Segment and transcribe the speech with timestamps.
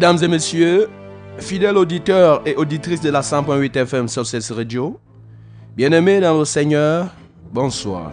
[0.00, 0.88] Mesdames et messieurs,
[1.36, 4.98] fidèles auditeurs et auditrices de la 100.8 FM sur cette radio,
[5.76, 7.08] bien-aimés dans le Seigneur,
[7.52, 8.10] bonsoir.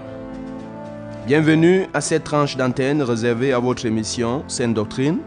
[1.26, 5.20] Bienvenue à cette tranche d'antenne réservée à votre émission Sainte Doctrine.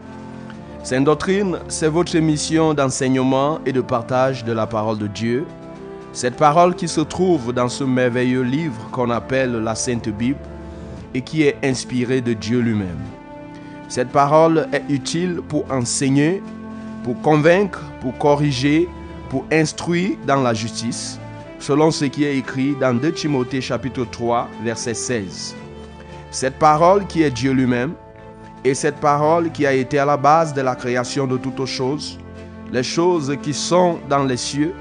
[0.83, 5.47] Sainte Doctrine, c'est votre émission d'enseignement et de partage de la parole de Dieu.
[6.13, 10.37] Cette parole qui se trouve dans ce merveilleux livre qu'on appelle la Sainte Bible
[11.15, 13.01] et qui est inspirée de Dieu lui-même.
[13.91, 16.41] Cette parole est utile pour enseigner,
[17.05, 18.89] pour convaincre, pour corriger,
[19.29, 21.19] pour instruire dans la justice,
[21.59, 25.55] selon ce qui est écrit dans 2 Timothée chapitre 3, verset 16.
[26.31, 27.95] Cette parole qui est Dieu lui-même,
[28.65, 32.19] et cette parole qui a été à la base de la création de toutes choses,
[32.73, 34.75] les choses qui sont dans les cieux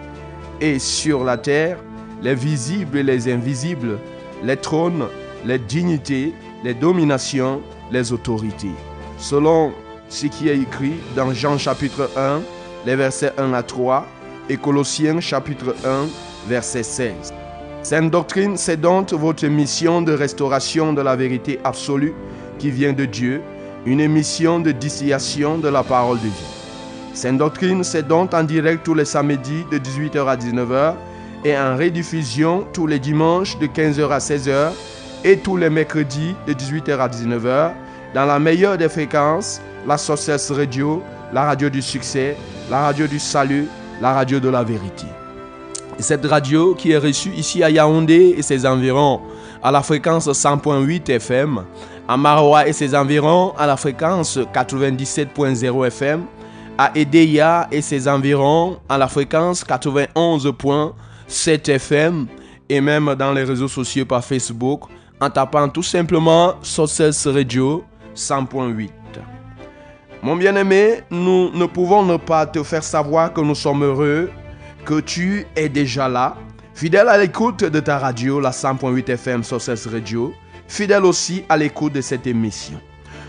[0.60, 1.78] et sur la terre,
[2.22, 3.98] les visibles et les invisibles,
[4.44, 5.06] les trônes,
[5.46, 8.76] les dignités, les dominations, les autorités
[9.20, 9.74] selon
[10.10, 12.42] ce qui est écrit dans Jean chapitre 1,
[12.86, 14.06] les versets 1 à 3,
[14.50, 16.08] et Colossiens chapitre 1,
[16.48, 17.34] verset 16.
[17.84, 22.14] Sainte doctrine, c'est donc votre mission de restauration de la vérité absolue
[22.58, 23.42] qui vient de Dieu,
[23.86, 26.60] une émission de distillation de la parole de vie.
[27.14, 30.94] Sainte doctrine, c'est donc en direct tous les samedis de 18h à 19h
[31.46, 34.72] et en rediffusion tous les dimanches de 15h à 16h
[35.24, 37.72] et tous les mercredis de 18h à 19h
[38.14, 41.02] dans la meilleure des fréquences, la Sources Radio,
[41.34, 42.38] la radio du succès,
[42.70, 43.68] la radio du salut,
[44.02, 45.08] la radio de la vérité.
[46.00, 49.20] cette radio qui est reçue ici à Yaoundé et ses environs
[49.62, 51.64] à la fréquence 100.8 FM,
[52.08, 56.24] à Maroua et ses environs à la fréquence 97.0 FM,
[56.78, 62.28] à Edeya et ses environs à la fréquence 91.7 FM
[62.70, 64.84] et même dans les réseaux sociaux par Facebook
[65.20, 67.84] en tapant tout simplement Sources Radio
[68.16, 68.99] 100.8.
[70.22, 74.30] Mon bien-aimé, nous ne pouvons ne pas te faire savoir que nous sommes heureux,
[74.84, 76.36] que tu es déjà là,
[76.74, 80.34] fidèle à l'écoute de ta radio, la 100.8 FM Sources Radio,
[80.68, 82.82] fidèle aussi à l'écoute de cette émission.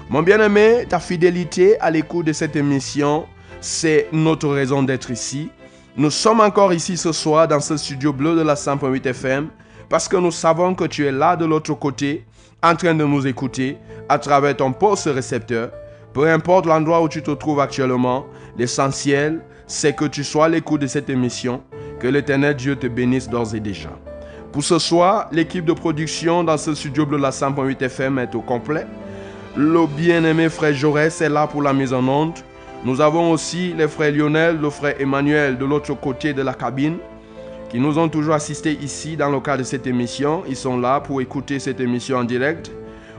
[0.08, 3.24] Mon bien-aimé, ta fidélité à l'écoute de cette émission,
[3.60, 5.48] c'est notre raison d'être ici.
[5.96, 9.48] Nous sommes encore ici ce soir dans ce studio bleu de la 100.8 FM
[9.88, 12.24] parce que nous savons que tu es là de l'autre côté
[12.64, 15.70] en train de nous écouter à travers ton poste récepteur.
[16.12, 18.26] Peu importe l'endroit où tu te trouves actuellement,
[18.58, 21.62] l'essentiel, c'est que tu sois à l'écoute de cette émission.
[22.00, 23.90] Que l'éternel Dieu te bénisse d'ores et déjà.
[24.52, 28.40] Pour ce soir, l'équipe de production dans ce studio bleu la 100.8 FM est au
[28.40, 28.86] complet.
[29.56, 32.34] Le bien-aimé frère Jaurès est là pour la mise en onde.
[32.84, 36.96] Nous avons aussi les frères Lionel, le frère Emmanuel de l'autre côté de la cabine
[37.70, 40.42] qui nous ont toujours assistés ici dans le cadre de cette émission.
[40.48, 42.72] Ils sont là pour écouter cette émission en direct.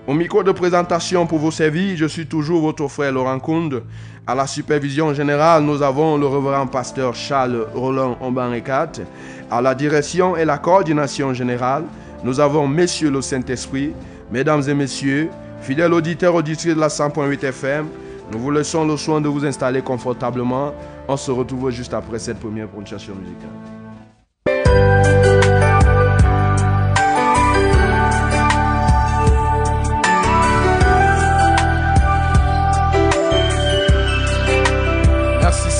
[0.07, 3.83] Au micro de présentation pour vous servir, je suis toujours votre frère Laurent Kound.
[4.25, 8.93] À la supervision générale, nous avons le révérend pasteur Charles Roland Ombanekat.
[9.51, 11.83] À la direction et la coordination générale,
[12.23, 13.93] nous avons Messieurs le Saint-Esprit,
[14.31, 15.29] Mesdames et Messieurs,
[15.61, 17.85] fidèles auditeurs, auditrices de la 100.8 FM,
[18.31, 20.73] nous vous laissons le soin de vous installer confortablement.
[21.07, 23.80] On se retrouve juste après cette première prononciation musicale.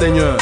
[0.01, 0.36] Seigneur.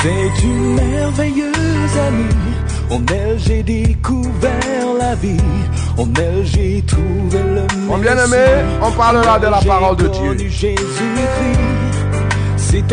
[0.00, 2.54] C'est une merveilleuse amie.
[2.90, 5.36] En elle, j'ai découvert la vie.
[5.98, 8.46] En elle, j'ai trouvé le Mon bien-aimé,
[8.80, 10.34] on parlera de la parole de Dieu.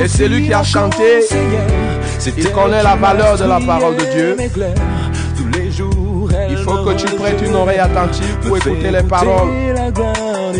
[0.04, 1.22] Et celui qui a chanté,
[2.38, 4.36] il connaît la valeur de la parole de Dieu.
[6.50, 9.48] Il faut que tu prêtes une oreille attentive pour écouter les paroles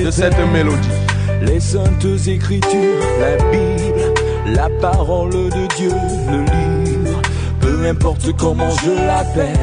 [0.02, 0.88] de cette mélodie.
[1.42, 3.95] Les saintes écritures, la Bible,
[4.46, 5.92] la parole de Dieu,
[6.32, 7.22] le livre,
[7.60, 9.58] peu importe comment je l'appelle,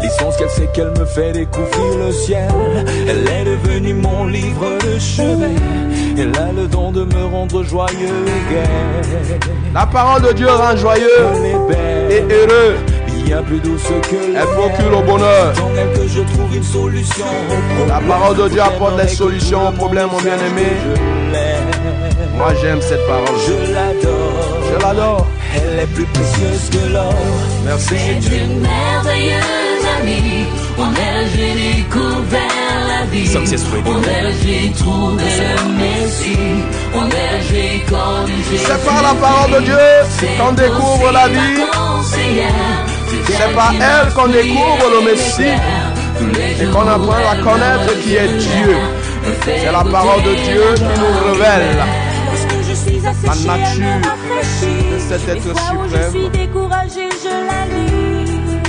[0.00, 2.48] l'essentiel c'est qu'elle me fait découvrir le ciel.
[3.08, 5.56] Elle est devenue mon livre de chevet.
[6.18, 9.48] Elle a le don de me rendre joyeux et gai.
[9.74, 11.08] La parole de Dieu rend joyeux
[12.10, 12.76] et heureux.
[13.24, 15.52] Il y a plus douce que Elle procure le bonheur.
[15.54, 17.24] Dans elle que je trouve une solution.
[17.82, 20.66] au La parole de Dieu apporte des solutions aux problèmes, mon bien-aimé.
[22.42, 23.38] Moi, j'aime cette parole.
[23.46, 24.58] je l'adore.
[24.66, 25.26] Je l'adore.
[25.54, 27.14] Elle est plus précieuse que l'or.
[27.64, 27.94] Merci.
[27.94, 30.46] C'est une merveilleuse amie.
[30.76, 33.28] En elle, j'ai découvert la vie.
[33.28, 33.92] Success Radio.
[33.92, 36.64] En elle, j'ai trouvé le Messie.
[36.96, 38.64] En elle, j'ai connu Jésus.
[38.66, 39.78] C'est par la parole de Dieu
[40.36, 41.62] qu'on découvre la vie.
[43.28, 45.54] C'est par elle qu'on découvre le Messie
[46.60, 48.76] et qu'on apprend à connaître qui est Dieu.
[49.44, 52.01] C'est la parole de Dieu qui nous révèle
[53.10, 54.90] suis asséchée, me nature rafraîchit.
[54.92, 56.02] de cet Les être où suprême.
[56.04, 58.60] je suis découragée, je la lis.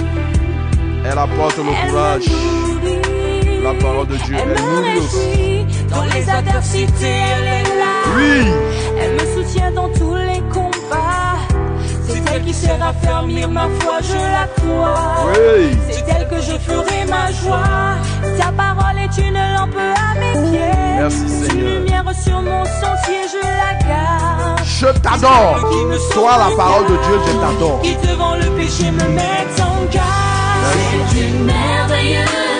[1.06, 2.28] Elle apporte le Elle courage.
[2.30, 3.64] me.
[3.64, 5.66] La parole de Dieu, Elle elle me nourrit aussi.
[5.90, 7.94] Dans les adversités, elle est là.
[8.16, 8.52] Oui,
[9.00, 10.73] Elle me soutient dans tous les combats.
[12.34, 14.96] C'est elle qui sait raffermir ma foi, je la crois.
[15.36, 15.78] oui.
[15.92, 17.98] C'est elle que je ferai ma joie.
[18.40, 20.60] Ta parole est une lampe à mes pieds.
[20.98, 24.62] Merci, Une lumière sur mon sentier, je la garde.
[24.66, 25.60] Je t'adore.
[26.12, 27.82] Toi, la parole de Dieu, je t'adore.
[27.84, 30.74] Qui devant le péché me met en garde.
[31.12, 32.53] C'est une merveilleuse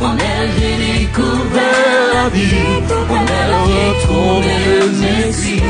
[0.00, 2.68] En elle, j'ai découvert la vie.
[3.08, 5.62] En elle, j'ai trouvé le Messie.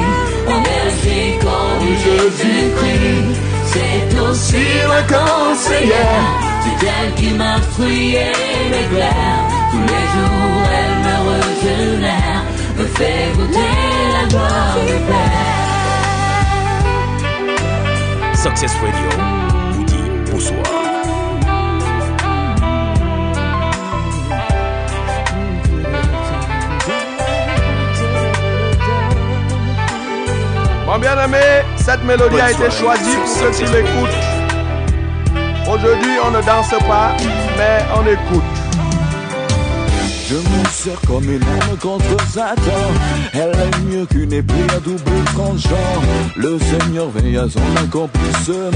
[0.48, 3.34] Elle, j'ai connu Jésus-Christ.
[3.66, 6.10] C'est aussi le conseiller.
[6.62, 8.32] C'est elle qui m'a fruit et
[8.70, 9.42] m'éclaire.
[9.70, 12.42] Tous les jours, elle me régénère.
[12.78, 13.72] Me fait goûter
[14.14, 15.62] la gloire du Père.
[18.34, 19.10] Success Radio
[19.72, 20.81] vous dit bonsoir.
[31.02, 34.22] Bien-aimé, cette mélodie a été choisie pour ceux qui l'écoutent.
[35.68, 37.16] Aujourd'hui, on ne danse pas,
[37.58, 38.44] mais on écoute.
[40.28, 42.86] Je me sers comme une arme contre Satan.
[43.34, 45.90] Elle est mieux qu'une épée à double tranchant.
[46.36, 48.70] Le Seigneur veille à son accomplissement.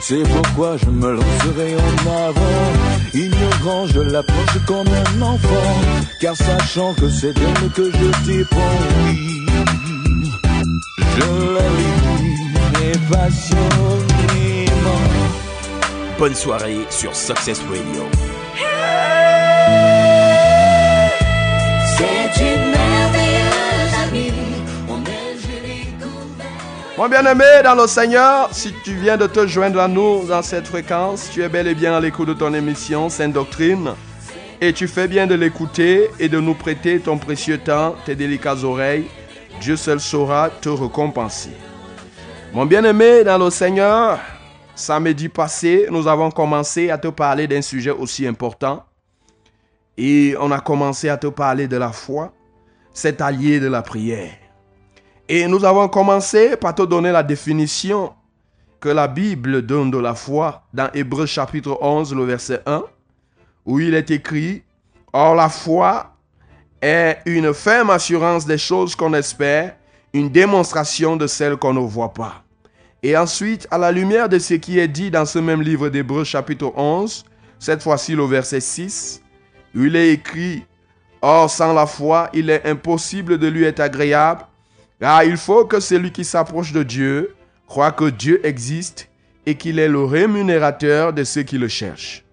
[0.00, 2.72] C'est pourquoi je me lancerai en avant.
[3.12, 5.80] Ignorant, je l'approche comme un enfant.
[6.20, 8.56] Car sachant que c'est d'elle que je dépends,
[9.06, 9.47] oui.
[16.18, 18.02] Bonne soirée sur Success Radio.
[21.96, 24.32] C'est une merveilleuse amie.
[24.88, 26.96] En elle, j'ai découvert.
[26.96, 30.66] Mon bien-aimé dans le Seigneur, si tu viens de te joindre à nous dans cette
[30.66, 33.90] fréquence, tu es bel et bien à l'écoute de ton émission Sainte Doctrine.
[34.60, 38.64] Et tu fais bien de l'écouter et de nous prêter ton précieux temps, tes délicates
[38.64, 39.06] oreilles.
[39.60, 41.56] Dieu seul saura te récompenser.
[42.52, 44.18] Mon bien-aimé dans le Seigneur,
[44.74, 48.84] samedi passé, nous avons commencé à te parler d'un sujet aussi important.
[49.96, 52.32] Et on a commencé à te parler de la foi,
[52.92, 54.32] cet allié de la prière.
[55.28, 58.12] Et nous avons commencé par te donner la définition
[58.80, 62.84] que la Bible donne de la foi dans Hébreu chapitre 11, le verset 1,
[63.66, 64.62] où il est écrit,
[65.12, 66.14] Or la foi
[66.80, 69.76] est une ferme assurance des choses qu'on espère,
[70.12, 72.42] une démonstration de celles qu'on ne voit pas.
[73.02, 76.24] Et ensuite, à la lumière de ce qui est dit dans ce même livre d'Hébreu
[76.24, 77.24] chapitre 11,
[77.58, 79.22] cette fois-ci le verset 6,
[79.74, 80.64] où il est écrit,
[81.20, 84.42] Or sans la foi, il est impossible de lui être agréable,
[85.00, 87.34] car il faut que celui qui s'approche de Dieu
[87.66, 89.08] croit que Dieu existe
[89.46, 92.24] et qu'il est le rémunérateur de ceux qui le cherchent.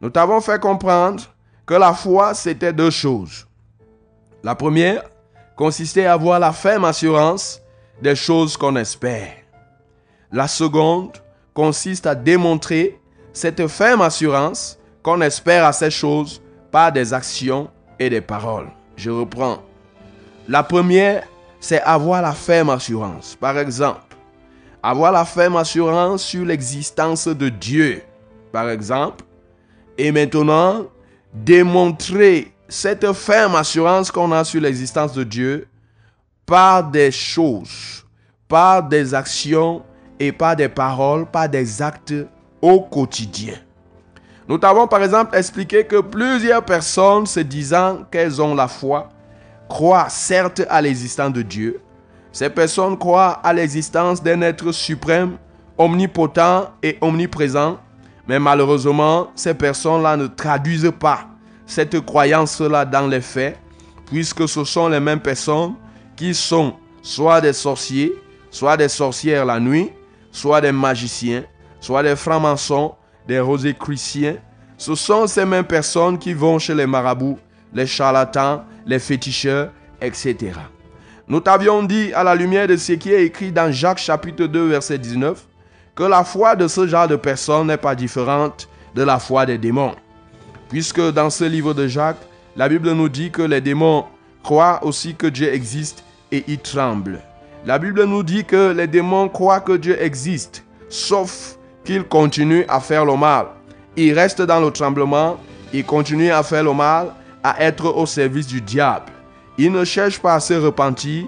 [0.00, 1.22] Nous t'avons fait comprendre
[1.66, 3.46] que la foi, c'était deux choses.
[4.46, 5.02] La première
[5.56, 7.60] consistait à avoir la ferme assurance
[8.00, 9.32] des choses qu'on espère.
[10.30, 11.14] La seconde
[11.52, 13.00] consiste à démontrer
[13.32, 18.68] cette ferme assurance qu'on espère à ces choses par des actions et des paroles.
[18.94, 19.64] Je reprends.
[20.46, 21.24] La première
[21.58, 23.36] c'est avoir la ferme assurance.
[23.40, 24.16] Par exemple,
[24.80, 28.00] avoir la ferme assurance sur l'existence de Dieu.
[28.52, 29.24] Par exemple,
[29.98, 30.86] et maintenant,
[31.34, 35.68] démontrer cette ferme assurance qu'on a sur l'existence de Dieu
[36.44, 38.04] par des choses,
[38.48, 39.82] par des actions
[40.18, 42.14] et par des paroles, par des actes
[42.60, 43.54] au quotidien.
[44.48, 49.08] Nous t'avons par exemple expliqué que plusieurs personnes se disant qu'elles ont la foi
[49.68, 51.80] croient certes à l'existence de Dieu.
[52.30, 55.38] Ces personnes croient à l'existence d'un être suprême,
[55.76, 57.78] omnipotent et omniprésent.
[58.28, 61.26] Mais malheureusement, ces personnes-là ne traduisent pas
[61.66, 63.58] cette croyance-là dans les faits,
[64.06, 65.74] puisque ce sont les mêmes personnes
[66.16, 68.12] qui sont soit des sorciers,
[68.50, 69.90] soit des sorcières la nuit,
[70.30, 71.44] soit des magiciens,
[71.80, 72.94] soit des francs-maçons,
[73.26, 73.42] des
[73.78, 74.36] chrétiens.
[74.78, 77.38] Ce sont ces mêmes personnes qui vont chez les marabouts,
[77.72, 79.70] les charlatans, les féticheurs,
[80.00, 80.52] etc.
[81.28, 84.68] Nous t'avions dit à la lumière de ce qui est écrit dans Jacques chapitre 2
[84.68, 85.44] verset 19
[85.96, 89.58] que la foi de ce genre de personnes n'est pas différente de la foi des
[89.58, 89.94] démons.
[90.68, 92.22] Puisque dans ce livre de Jacques,
[92.56, 94.04] la Bible nous dit que les démons
[94.42, 97.20] croient aussi que Dieu existe et ils tremblent.
[97.64, 102.80] La Bible nous dit que les démons croient que Dieu existe, sauf qu'ils continuent à
[102.80, 103.46] faire le mal.
[103.96, 105.38] Ils restent dans le tremblement,
[105.72, 109.06] ils continuent à faire le mal, à être au service du diable.
[109.58, 111.26] Ils ne cherchent pas à se repentir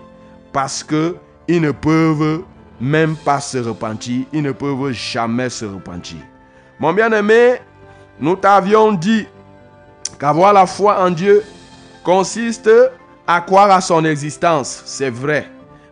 [0.53, 1.17] parce que
[1.47, 2.43] ils ne peuvent
[2.81, 4.25] même pas se repentir.
[4.33, 6.19] Ils ne peuvent jamais se repentir.
[6.79, 7.55] Mon bien-aimé,
[8.21, 9.27] nous t'avions dit
[10.19, 11.45] qu'avoir la foi en Dieu
[12.03, 12.71] consiste
[13.27, 15.47] à croire à son existence, c'est vrai.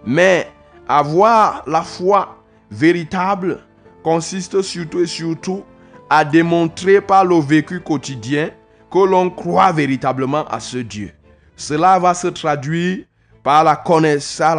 [0.05, 0.51] Mais
[0.89, 2.37] avoir la foi
[2.71, 3.61] véritable
[4.03, 5.65] consiste surtout et surtout
[6.09, 8.51] à démontrer par le vécu quotidien
[8.91, 11.13] que l'on croit véritablement à ce Dieu.
[11.57, 13.05] Cela va se traduire
[13.43, 13.77] par la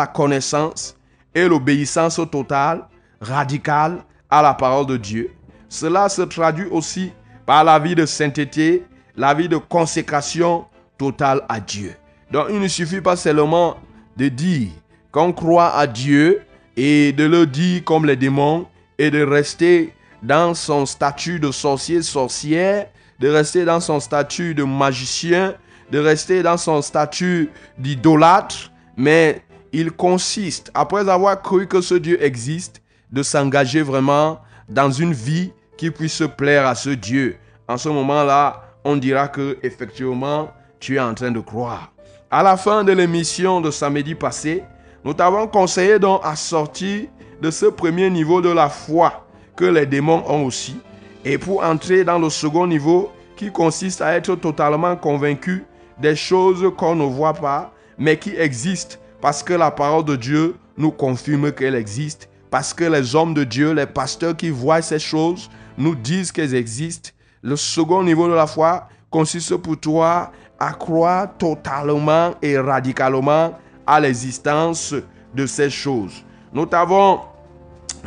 [0.07, 0.95] connaissance,
[1.33, 2.87] et l'obéissance totale,
[3.21, 5.31] radicale à la parole de Dieu.
[5.69, 7.11] Cela se traduit aussi
[7.47, 8.83] par la vie de sainteté,
[9.15, 10.65] la vie de consécration
[10.97, 11.95] totale à Dieu.
[12.29, 13.77] Donc il ne suffit pas seulement
[14.17, 14.67] de dire
[15.13, 16.41] qu'on croit à Dieu
[16.75, 18.67] et de le dire comme les démons
[18.99, 22.87] et de rester dans son statut de sorcier, sorcière,
[23.19, 25.55] de rester dans son statut de magicien,
[25.89, 32.21] de rester dans son statut d'idolâtre, mais il consiste, après avoir cru que ce Dieu
[32.21, 37.37] existe, de s'engager vraiment dans une vie qui puisse plaire à ce Dieu.
[37.67, 41.91] En ce moment-là, on dira que effectivement, tu es en train de croire.
[42.29, 44.63] À la fin de l'émission de samedi passé,
[45.03, 47.05] nous t'avons conseillé donc à sortir
[47.41, 50.77] de ce premier niveau de la foi que les démons ont aussi,
[51.23, 55.65] et pour entrer dans le second niveau qui consiste à être totalement convaincu
[55.99, 60.55] des choses qu'on ne voit pas, mais qui existent parce que la parole de Dieu
[60.77, 64.99] nous confirme qu'elle existe, parce que les hommes de Dieu, les pasteurs qui voient ces
[64.99, 67.11] choses, nous disent qu'elles existent.
[67.41, 73.99] Le second niveau de la foi consiste pour toi à croire totalement et radicalement à
[73.99, 74.93] l'existence
[75.33, 76.23] de ces choses.
[76.51, 77.21] Nous t'avons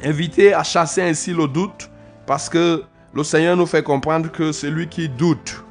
[0.05, 1.91] invité à chasser ainsi le doute
[2.27, 2.83] parce que
[3.15, 5.65] le Seigneur nous fait comprendre que celui qui doute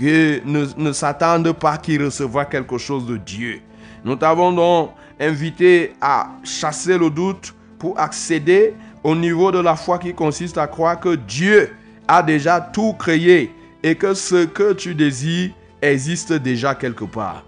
[0.00, 3.60] ne, ne s'attende pas qu'il recevra quelque chose de Dieu.
[4.04, 9.98] Nous t'avons donc invité à chasser le doute pour accéder au niveau de la foi
[9.98, 11.70] qui consiste à croire que Dieu
[12.08, 15.50] a déjà tout créé et que ce que tu désires
[15.82, 17.44] existe déjà quelque part.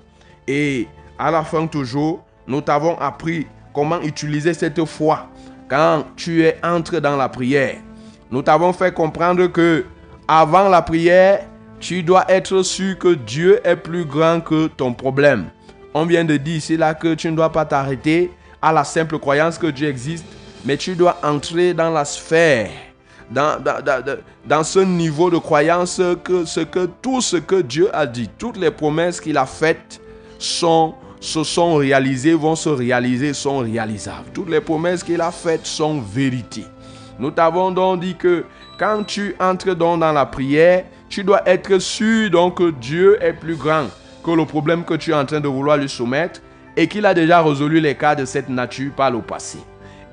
[0.46, 0.86] Et
[1.18, 5.28] à la fin toujours, nous t'avons appris comment utiliser cette foi
[5.68, 7.76] quand tu es entré dans la prière.
[8.30, 9.86] Nous t'avons fait comprendre que
[10.28, 11.46] avant la prière,
[11.80, 15.46] tu dois être sûr que Dieu est plus grand que ton problème.
[15.94, 19.18] On vient de dire ici là que tu ne dois pas t'arrêter à la simple
[19.18, 20.26] croyance que Dieu existe,
[20.66, 22.70] mais tu dois entrer dans la sphère,
[23.30, 23.62] dans,
[24.44, 28.56] dans, ce niveau de croyance que, ce que tout ce que Dieu a dit, toutes
[28.56, 30.00] les promesses qu'il a faites
[30.40, 34.30] sont, se sont réalisées, vont se réaliser, sont réalisables.
[34.34, 36.64] Toutes les promesses qu'il a faites sont vérité.
[37.18, 38.44] Nous t'avons donc dit que
[38.76, 43.32] quand tu entres donc dans la prière, tu dois être sûr donc que Dieu est
[43.32, 43.86] plus grand
[44.24, 46.40] que le problème que tu es en train de vouloir lui soumettre
[46.76, 49.58] et qu'il a déjà résolu les cas de cette nature par le passé.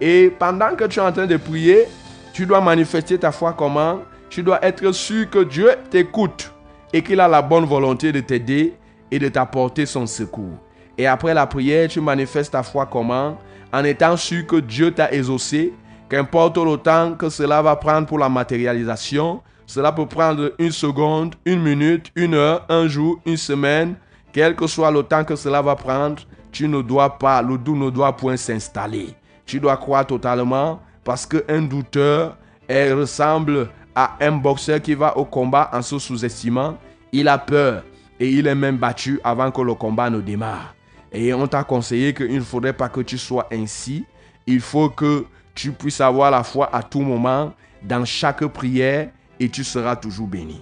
[0.02, 1.88] Et pendant que tu es en train de prier,
[2.34, 4.00] tu dois manifester ta foi comment?
[4.30, 6.52] Tu dois être sûr que Dieu t'écoute
[6.92, 8.74] et qu'il a la bonne volonté de t'aider
[9.12, 10.58] et de t'apporter son secours.
[10.98, 13.38] Et après la prière, tu manifestes ta foi comment?
[13.72, 15.74] En étant sûr que Dieu t'a exaucé,
[16.10, 21.36] qu'importe le temps que cela va prendre pour la matérialisation, cela peut prendre une seconde,
[21.46, 23.96] une minute, une heure, un jour, une semaine,
[24.32, 26.22] quel que soit le temps que cela va prendre,
[26.52, 29.16] tu ne dois pas, le doute ne doit point s'installer.
[29.46, 32.38] Tu dois croire totalement parce qu'un douteur
[32.70, 36.78] ressemble à un boxeur qui va au combat en se sous-estimant.
[37.12, 37.84] Il a peur
[38.20, 40.76] et il est même battu avant que le combat ne démarre.
[41.12, 44.06] Et on t'a conseillé qu'il ne faudrait pas que tu sois ainsi.
[44.48, 49.10] Il faut que tu puisses avoir la foi à tout moment, dans chaque prière,
[49.40, 50.62] et tu seras toujours béni.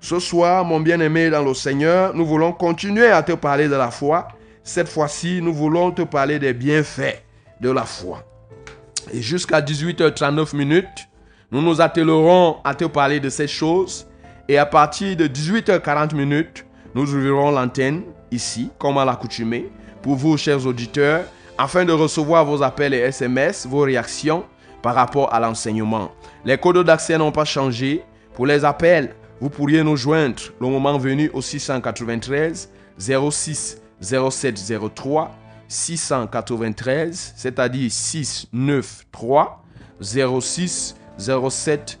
[0.00, 3.90] Ce soir, mon bien-aimé dans le Seigneur, nous voulons continuer à te parler de la
[3.90, 4.28] foi.
[4.62, 7.23] Cette fois-ci, nous voulons te parler des bienfaits
[7.64, 8.22] de la foi.
[9.12, 11.08] Et jusqu'à 18h39 minutes,
[11.50, 14.06] nous nous attellerons à te parler de ces choses.
[14.48, 19.70] Et à partir de 18h40 minutes, nous ouvrirons l'antenne ici, comme à l'accoutumée,
[20.02, 21.24] pour vous, chers auditeurs,
[21.56, 24.44] afin de recevoir vos appels et SMS, vos réactions
[24.82, 26.10] par rapport à l'enseignement.
[26.44, 28.02] Les codes d'accès n'ont pas changé.
[28.34, 32.68] Pour les appels, vous pourriez nous joindre le moment venu au 693
[32.98, 34.54] 06 07
[34.94, 35.30] 03
[35.74, 39.46] 693, c'est-à-dire 693
[40.00, 41.98] 06 07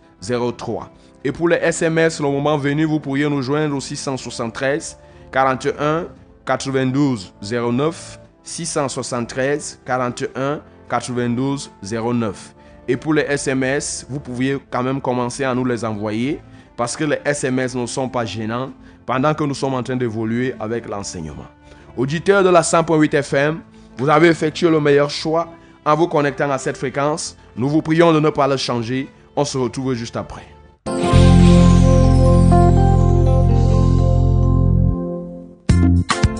[0.56, 0.90] 03.
[1.24, 4.98] Et pour les SMS, le moment venu, vous pourriez nous joindre au 673
[5.32, 6.06] 41
[6.46, 12.54] 92 09 673 41 92 09.
[12.86, 16.40] Et pour les SMS, vous pouviez quand même commencer à nous les envoyer
[16.76, 18.70] parce que les SMS ne sont pas gênants
[19.06, 21.46] pendant que nous sommes en train d'évoluer avec l'enseignement.
[21.96, 23.60] Auditeurs de la 100.8 FM,
[23.98, 25.48] vous avez effectué le meilleur choix
[25.84, 27.36] en vous connectant à cette fréquence.
[27.56, 29.08] Nous vous prions de ne pas le changer.
[29.36, 30.42] On se retrouve juste après.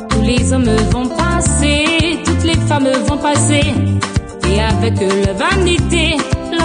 [0.09, 3.63] Tous les hommes vont passer, toutes les femmes vont passer.
[4.51, 4.95] Et avec
[5.39, 6.17] vanité,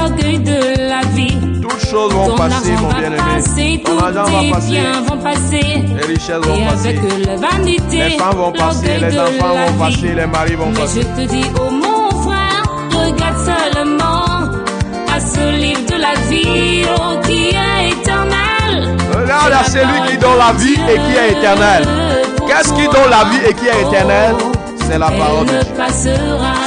[0.09, 1.37] l'orgueil de la vie.
[1.61, 3.83] Toutes choses vont Ton passer, mon bien-aimé.
[3.85, 4.71] Ton argent va passer.
[4.71, 5.61] biens vont passer.
[5.95, 6.87] Les richesses vont Et passer.
[6.89, 9.91] avec leur vanité, Les femmes vont passer, les enfants vont vie.
[9.95, 10.99] passer, les maris vont Mais je passer.
[11.01, 14.25] te dis, oh mon frère, regarde seulement
[15.13, 18.95] à ce livre de la vie, oh qui est éternel.
[19.11, 21.87] Regarde à celui qui donne la vie et qui est éternel.
[22.47, 24.35] Qu'est-ce qui donne la vie et qui est éternel?
[24.87, 25.59] C'est la parole de Dieu.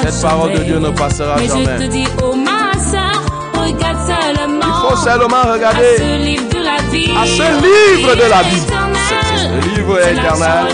[0.05, 1.89] Cette parole de Dieu ne passera Mais je te jamais.
[4.97, 5.23] Seulement.
[5.23, 5.97] Seulement à regarder.
[5.99, 7.13] ce livre de la vie.
[7.17, 8.63] à ce livre de la vie.
[10.11, 10.67] Éternel.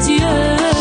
[0.00, 0.32] Ce livre.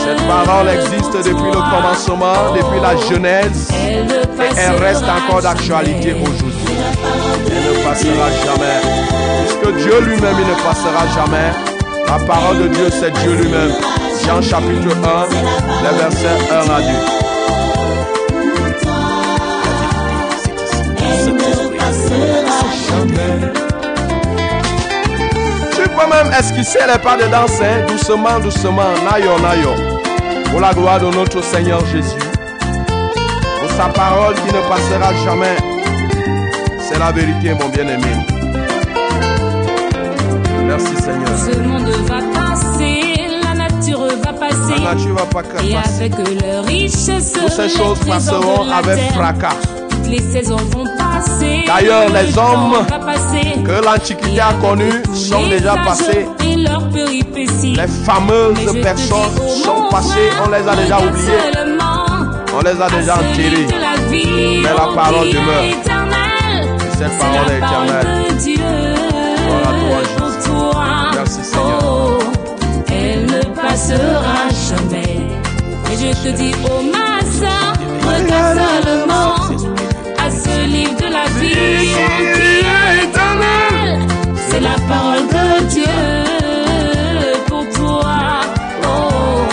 [0.04, 3.70] Cette parole existe depuis le commencement, depuis la Genèse.
[3.72, 6.76] Et elle reste encore d'actualité aujourd'hui.
[7.48, 8.80] Elle ne passera jamais.
[9.42, 11.52] Puisque Dieu lui-même, il ne passera jamais.
[12.08, 13.74] La parole de Dieu, c'est Dieu lui-même.
[14.26, 15.28] Jean chapitre 1,
[15.84, 17.22] les versets 1 à 2.
[25.76, 29.72] Tu peux même esquisser les pas de danse, hein, doucement, doucement, nayo, nayo.
[30.52, 32.20] Pour la gloire de notre Seigneur Jésus.
[33.60, 35.56] Pour sa parole qui ne passera jamais.
[36.80, 38.08] C'est la vérité, mon bien-aimé.
[40.66, 41.30] Merci Seigneur.
[41.38, 43.02] Ce monde va passer,
[43.44, 44.82] la nature va passer.
[44.84, 45.96] La nature va pas Et passer.
[46.04, 49.56] avec leur richesse, Toutes ces choses passeront avec fracas.
[50.12, 51.64] Les saisons vont passer.
[51.66, 52.86] D'ailleurs, Le les hommes.
[53.66, 56.26] Que l'Antiquité a connus sont déjà passés.
[56.46, 57.76] Et leurs péripéties.
[57.78, 59.32] Les fameuses personnes
[59.64, 61.42] sont passées, on les a déjà oubliées.
[62.54, 63.66] On les a déjà enterrés.
[63.66, 65.64] de la vie, Mais la parole demeure.
[65.64, 66.76] éternelle.
[66.78, 68.28] Et cette parole est éternelle.
[68.30, 68.56] de Dieu.
[69.46, 70.84] Gloire à toi.
[71.16, 71.80] Merci, Seigneur.
[71.86, 72.20] Oh,
[72.90, 75.22] elle ne passera jamais.
[75.90, 77.74] Et je te dis, oh ma soeur,
[78.06, 79.31] regarde seulement
[80.72, 83.90] livre de la vie qui est éternel.
[84.50, 86.02] C'est la parole de Dieu
[87.48, 88.18] pour toi.
[88.84, 89.44] Oh,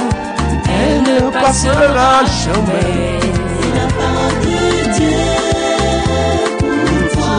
[0.79, 3.19] elle ne passera jamais.
[3.59, 4.61] C'est la parole de
[4.97, 5.25] Dieu
[6.59, 7.39] pour toi.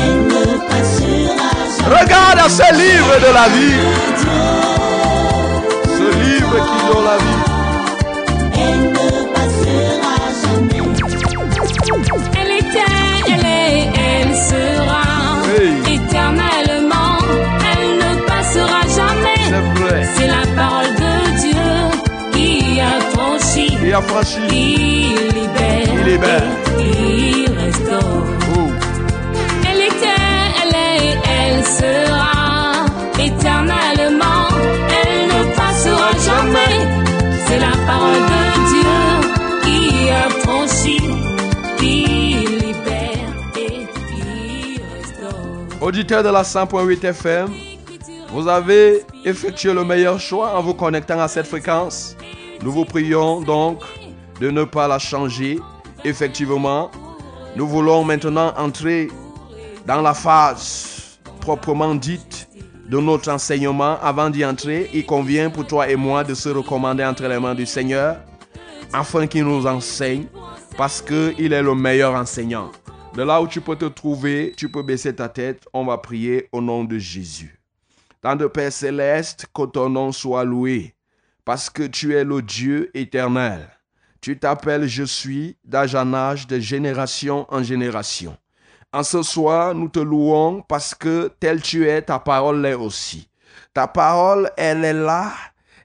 [0.00, 2.00] Elle ne passera jamais.
[2.00, 3.80] Regarde à ce livre de la vie.
[5.98, 7.37] Ce livre qui donne la vie.
[24.02, 26.42] Franchi, Il libère, Il libère.
[26.78, 28.24] et restaure.
[28.56, 28.68] Oh.
[29.68, 30.22] Elle était,
[30.62, 32.86] elle est, elle sera
[33.18, 34.48] éternellement.
[35.04, 36.74] Elle ne passera jamais.
[37.46, 38.98] C'est la parole de Dieu
[39.62, 40.98] qui a franchi,
[41.78, 42.04] qui
[42.64, 45.80] libère et qui restaure.
[45.80, 47.48] Auditeur de la 100.8 FM,
[48.32, 52.14] vous avez effectué le meilleur choix en vous connectant à cette fréquence.
[52.62, 53.82] Nous vous prions donc
[54.40, 55.58] de ne pas la changer.
[56.04, 56.90] Effectivement,
[57.56, 59.08] nous voulons maintenant entrer
[59.86, 62.48] dans la phase proprement dite
[62.88, 63.98] de notre enseignement.
[64.00, 67.54] Avant d'y entrer, il convient pour toi et moi de se recommander entre les mains
[67.54, 68.16] du Seigneur
[68.92, 70.26] afin qu'il nous enseigne
[70.76, 72.70] parce qu'il est le meilleur enseignant.
[73.14, 75.66] De là où tu peux te trouver, tu peux baisser ta tête.
[75.72, 77.60] On va prier au nom de Jésus.
[78.22, 80.94] Dans de Père céleste, que ton nom soit loué,
[81.44, 83.77] parce que tu es le Dieu éternel.
[84.20, 88.36] Tu t'appelles Je suis d'âge en âge, de génération en génération.
[88.92, 93.28] En ce soir, nous te louons parce que tel tu es, ta parole l'est aussi.
[93.74, 95.32] Ta parole, elle est là,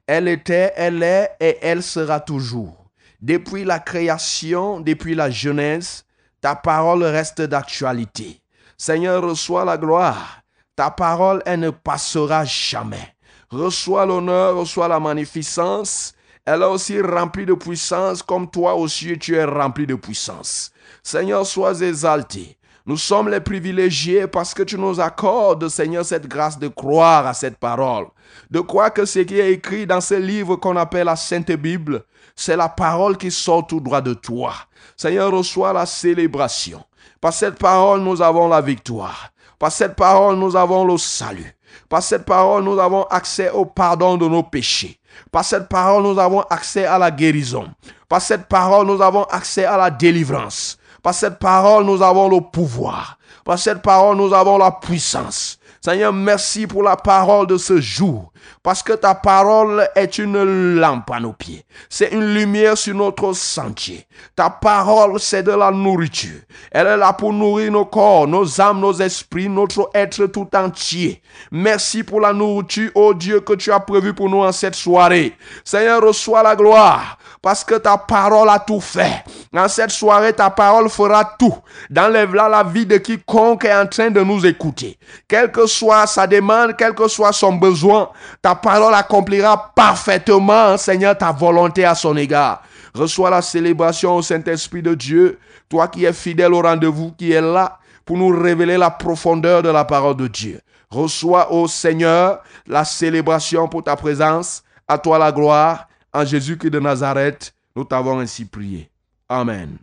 [0.08, 2.86] elle était, elle est et elle sera toujours.
[3.22, 6.06] Depuis la création, depuis la jeunesse,
[6.42, 8.42] ta parole reste d'actualité.
[8.78, 10.42] Seigneur, reçois la gloire.
[10.76, 13.16] Ta parole, elle ne passera jamais.
[13.50, 16.14] Reçois l'honneur, reçois la magnificence.
[16.46, 20.72] Elle est aussi remplie de puissance, comme toi aussi tu es rempli de puissance.
[21.02, 22.58] Seigneur, sois exalté.
[22.86, 27.34] Nous sommes les privilégiés parce que tu nous accordes, Seigneur, cette grâce de croire à
[27.34, 28.08] cette parole.
[28.52, 32.04] De croire que ce qui est écrit dans ce livre qu'on appelle la Sainte Bible,
[32.36, 34.54] c'est la parole qui sort tout droit de toi.
[34.98, 36.84] Seigneur, reçois la célébration.
[37.22, 39.30] Par cette parole, nous avons la victoire.
[39.58, 41.56] Par cette parole, nous avons le salut.
[41.88, 45.00] Par cette parole, nous avons accès au pardon de nos péchés.
[45.32, 47.68] Par cette parole, nous avons accès à la guérison.
[48.10, 50.78] Par cette parole, nous avons accès à la délivrance.
[51.02, 53.18] Par cette parole, nous avons le pouvoir.
[53.46, 55.60] Par cette parole, nous avons la puissance.
[55.82, 58.33] Seigneur, merci pour la parole de ce jour.
[58.62, 61.66] Parce que ta parole est une lampe à nos pieds.
[61.90, 64.06] C'est une lumière sur notre sentier.
[64.36, 66.42] Ta parole, c'est de la nourriture.
[66.72, 71.22] Elle est là pour nourrir nos corps, nos âmes, nos esprits, notre être tout entier.
[71.52, 75.34] Merci pour la nourriture, oh Dieu, que tu as prévu pour nous en cette soirée.
[75.64, 79.24] Seigneur, reçois la gloire parce que ta parole a tout fait.
[79.54, 81.58] En cette soirée, ta parole fera tout.
[81.90, 84.98] Là la vie de quiconque est en train de nous écouter.
[85.28, 88.10] Quelle que soit sa demande, quel que soit son besoin,
[88.44, 92.62] ta parole accomplira parfaitement, Seigneur, ta volonté à son égard.
[92.94, 97.42] Reçois la célébration au Saint-Esprit de Dieu, toi qui es fidèle au rendez-vous, qui est
[97.42, 100.60] là pour nous révéler la profondeur de la parole de Dieu.
[100.90, 104.62] Reçois, ô Seigneur, la célébration pour ta présence.
[104.90, 108.90] À toi la gloire en Jésus-Christ de Nazareth, nous t'avons ainsi prié.
[109.30, 109.78] Amen.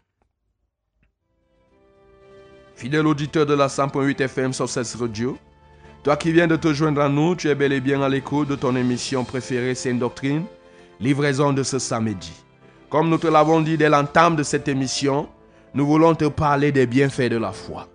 [2.75, 5.39] Fidèle auditeur de la 100.8 FM sur cette radio,
[6.03, 8.49] toi qui viens de te joindre à nous, tu es bel et bien à l'écoute
[8.49, 10.45] de ton émission préférée, une doctrine,
[10.99, 12.33] livraison de ce samedi.
[12.89, 15.29] Comme nous te l'avons dit dès l'entame de cette émission,
[15.75, 17.87] nous voulons te parler des bienfaits de la foi.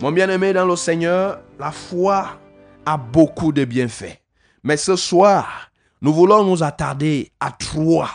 [0.00, 2.40] Mon bien-aimé dans le Seigneur, la foi
[2.86, 4.18] a beaucoup de bienfaits.
[4.64, 5.70] Mais ce soir,
[6.00, 8.10] nous voulons nous attarder à trois,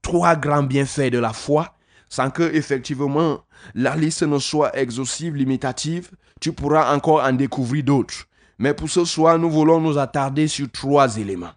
[0.00, 1.74] trois grands bienfaits de la foi,
[2.08, 3.40] sans que effectivement
[3.74, 6.10] la liste ne soit exhaustive, limitative.
[6.40, 8.26] Tu pourras encore en découvrir d'autres.
[8.58, 11.52] Mais pour ce soir, nous voulons nous attarder sur trois éléments.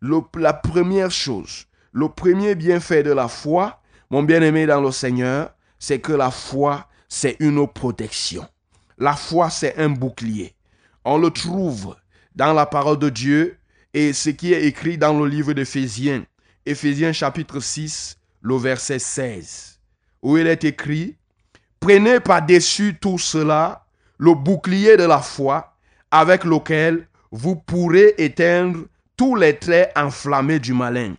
[0.00, 6.00] la première chose, le premier bienfait de la foi, mon bien-aimé dans le Seigneur, c'est
[6.00, 8.46] que la foi, c'est une protection.
[8.98, 10.54] La foi, c'est un bouclier.
[11.04, 11.96] On le trouve
[12.34, 13.58] dans la parole de Dieu
[13.94, 16.24] et ce qui est écrit dans le livre d'Éphésiens,
[16.64, 19.80] Éphésiens chapitre 6, le verset 16,
[20.22, 21.16] où il est écrit,
[21.80, 25.71] Prenez par-dessus tout cela le bouclier de la foi
[26.12, 28.80] avec lequel vous pourrez éteindre
[29.16, 31.14] tous les traits enflammés du malin.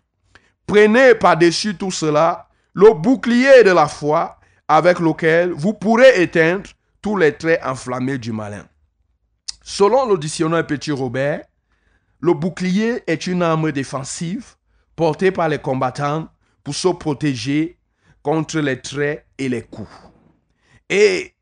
[0.67, 6.69] Prenez par-dessus tout cela le bouclier de la foi avec lequel vous pourrez éteindre
[7.01, 8.65] tous les traits enflammés du malin.
[9.63, 11.43] Selon le dictionnaire Petit Robert,
[12.19, 14.56] le bouclier est une arme défensive
[14.95, 16.29] portée par les combattants
[16.63, 17.77] pour se protéger
[18.21, 19.89] contre les traits et les coups.
[20.89, 21.34] Et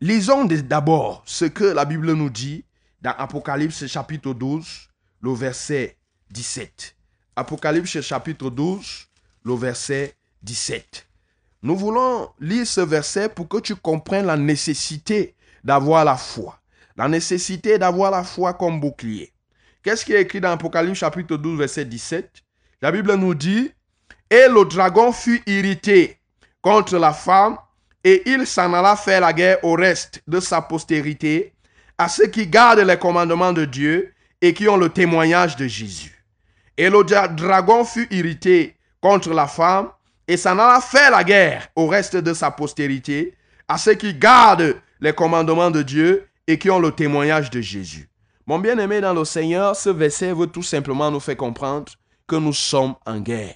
[0.00, 2.64] lisons d'abord ce que la Bible nous dit
[3.00, 4.88] dans Apocalypse chapitre 12,
[5.20, 5.96] le verset
[6.30, 6.96] 17.
[7.36, 9.06] Apocalypse chapitre 12,
[9.44, 11.06] le verset 17.
[11.62, 15.34] Nous voulons lire ce verset pour que tu comprennes la nécessité
[15.64, 16.60] d'avoir la foi.
[16.96, 19.32] La nécessité d'avoir la foi comme bouclier.
[19.82, 22.30] Qu'est-ce qui est écrit dans Apocalypse chapitre 12, verset 17
[22.82, 23.70] La Bible nous dit,
[24.30, 26.18] Et le dragon fut irrité
[26.60, 27.56] contre la femme,
[28.02, 31.52] et il s'en alla faire la guerre au reste de sa postérité,
[31.98, 36.24] à ceux qui gardent les commandements de Dieu et qui ont le témoignage de Jésus.
[36.76, 37.02] Et le
[37.34, 39.88] dragon fut irrité contre la femme,
[40.26, 43.34] et s'en alla faire la guerre au reste de sa postérité,
[43.66, 48.08] à ceux qui gardent les commandements de Dieu et qui ont le témoignage de Jésus.
[48.46, 51.92] Mon bien-aimé dans le Seigneur, ce verset veut tout simplement nous faire comprendre
[52.26, 53.54] que nous sommes en guerre.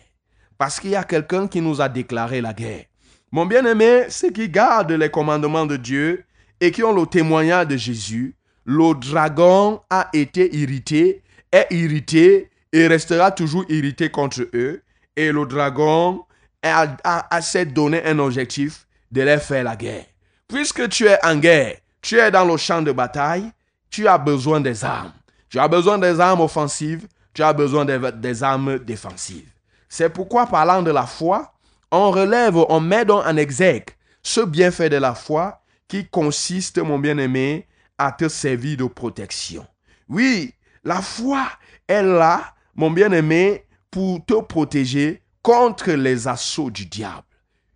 [0.62, 2.84] parce qu'il y a quelqu'un qui nous a déclaré la guerre.
[3.32, 6.24] Mon bien-aimé, ceux qui gardent les commandements de Dieu
[6.62, 12.86] et qui ont le témoignage de Jésus, le dragon a été irrité, est irrité et
[12.86, 14.80] restera toujours irrité contre eux.
[15.16, 16.24] Et le dragon
[16.62, 20.04] a, a, a donné un objectif de leur faire la guerre.
[20.46, 23.50] Puisque tu es en guerre, tu es dans le champ de bataille,
[23.90, 25.12] tu as besoin des armes.
[25.48, 29.50] Tu as besoin des armes offensives, tu as besoin des, des armes défensives.
[29.88, 31.54] C'est pourquoi, parlant de la foi,
[31.90, 33.90] on relève, on met donc en exergue
[34.22, 35.61] ce bienfait de la foi
[35.92, 37.66] qui consiste, mon bien-aimé,
[37.98, 39.66] à te servir de protection.
[40.08, 41.46] Oui, la foi
[41.86, 47.26] est là, mon bien-aimé, pour te protéger contre les assauts du diable.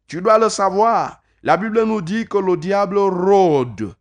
[0.07, 1.20] Tu dois le savoir.
[1.42, 3.94] La Bible nous dit que le diable rôde.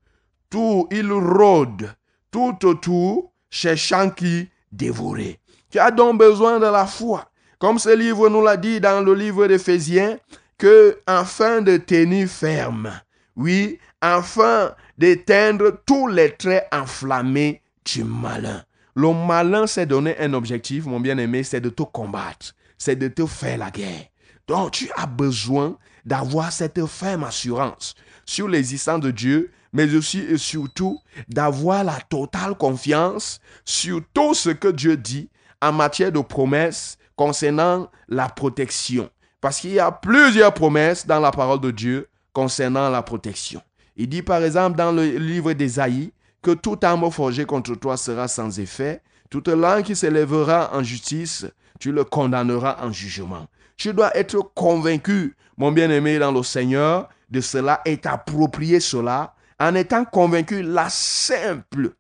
[0.50, 1.94] Tout, il rôde
[2.32, 5.42] tout autour, cherchant qui dévorer.
[5.70, 7.30] Tu as donc besoin de la foi.
[7.60, 10.18] Comme ce livre nous l'a dit dans le livre d'Éphésiens,
[10.58, 12.94] que afin de tenir ferme,
[13.36, 13.78] oui,
[14.14, 18.64] afin d'éteindre tous les traits enflammés du malin.
[18.94, 23.26] Le malin s'est donné un objectif, mon bien-aimé, c'est de te combattre, c'est de te
[23.26, 24.06] faire la guerre.
[24.48, 30.38] Donc tu as besoin d'avoir cette ferme assurance sur l'existence de Dieu, mais aussi et
[30.38, 35.30] surtout d'avoir la totale confiance sur tout ce que Dieu dit
[35.62, 39.10] en matière de promesses concernant la protection.
[39.42, 43.62] Parce qu'il y a plusieurs promesses dans la parole de Dieu concernant la protection.
[43.96, 48.28] Il dit par exemple dans le livre d'Ésaïe que toute arme forgée contre toi sera
[48.28, 51.46] sans effet, toute langue qui s'élèvera en justice,
[51.80, 53.48] tu le condamneras en jugement.
[53.78, 59.76] Tu dois être convaincu, mon bien-aimé dans le Seigneur, de cela et t'approprier cela en
[59.76, 61.96] étant convaincu la simple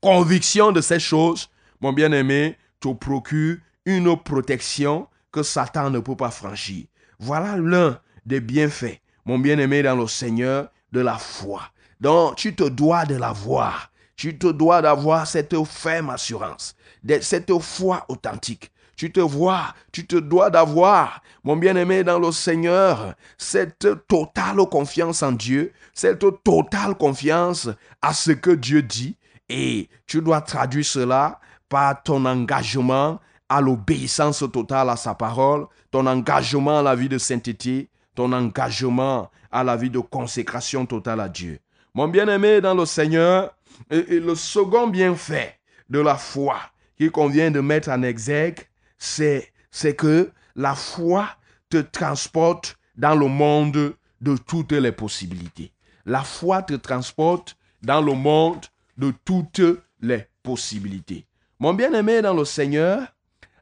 [0.00, 1.48] conviction de ces choses,
[1.80, 6.84] mon bien-aimé, te procure une protection que Satan ne peut pas franchir.
[7.18, 11.62] Voilà l'un des bienfaits, mon bien-aimé dans le Seigneur, de la foi.
[12.00, 13.90] Donc, tu te dois de l'avoir.
[14.16, 16.76] Tu te dois d'avoir cette ferme assurance,
[17.20, 18.70] cette foi authentique.
[18.96, 25.24] Tu te vois, tu te dois d'avoir, mon bien-aimé dans le Seigneur, cette totale confiance
[25.24, 27.68] en Dieu, cette totale confiance
[28.00, 29.16] à ce que Dieu dit.
[29.48, 36.06] Et tu dois traduire cela par ton engagement à l'obéissance totale à sa parole, ton
[36.06, 41.28] engagement à la vie de sainteté, ton engagement à la vie de consécration totale à
[41.28, 41.60] Dieu.
[41.94, 43.56] Mon bien-aimé dans le Seigneur,
[43.88, 46.56] et, le second bienfait de la foi
[46.98, 48.58] qu'il convient de mettre en exergue,
[48.98, 51.28] c'est, c'est que la foi
[51.70, 55.72] te transporte dans le monde de toutes les possibilités.
[56.04, 58.66] La foi te transporte dans le monde
[58.98, 59.62] de toutes
[60.00, 61.26] les possibilités.
[61.60, 63.06] Mon bien-aimé dans le Seigneur,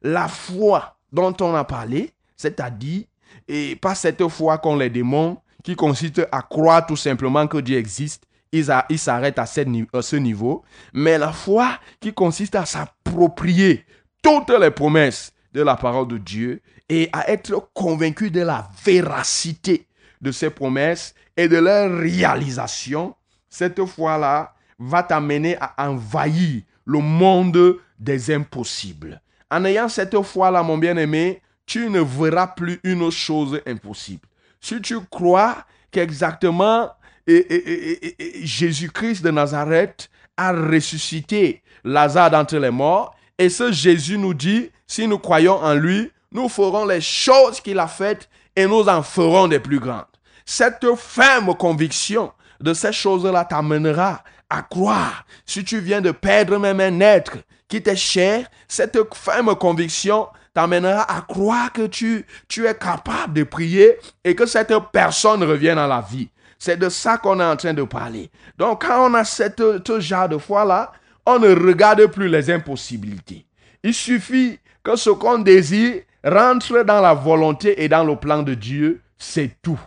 [0.00, 3.04] la foi dont on a parlé, c'est-à-dire,
[3.46, 7.78] et pas cette foi qu'ont les démons, qui consiste à croire tout simplement que Dieu
[7.78, 13.84] existe, ils s'arrêtent à ce niveau, mais la foi qui consiste à s'approprier
[14.22, 19.86] toutes les promesses de la parole de Dieu et à être convaincu de la véracité
[20.20, 23.14] de ces promesses et de leur réalisation,
[23.48, 29.20] cette foi-là va t'amener à envahir le monde des impossibles.
[29.50, 34.26] En ayant cette foi-là, mon bien-aimé, tu ne verras plus une chose impossible.
[34.62, 36.90] Si tu crois qu'exactement
[37.26, 45.08] Jésus-Christ de Nazareth a ressuscité Lazare d'entre les morts, et ce Jésus nous dit, si
[45.08, 49.48] nous croyons en lui, nous ferons les choses qu'il a faites et nous en ferons
[49.48, 50.04] des plus grandes.
[50.46, 55.26] Cette ferme conviction de ces choses-là t'amènera à croire.
[55.44, 61.10] Si tu viens de perdre même un être qui t'est cher, cette ferme conviction t'amènera
[61.10, 65.86] à croire que tu, tu es capable de prier et que cette personne revienne à
[65.86, 66.28] la vie.
[66.58, 68.30] C'est de ça qu'on est en train de parler.
[68.56, 70.92] Donc, quand on a ce genre de foi-là,
[71.26, 73.46] on ne regarde plus les impossibilités.
[73.82, 78.54] Il suffit que ce qu'on désire rentre dans la volonté et dans le plan de
[78.54, 79.80] Dieu, c'est tout.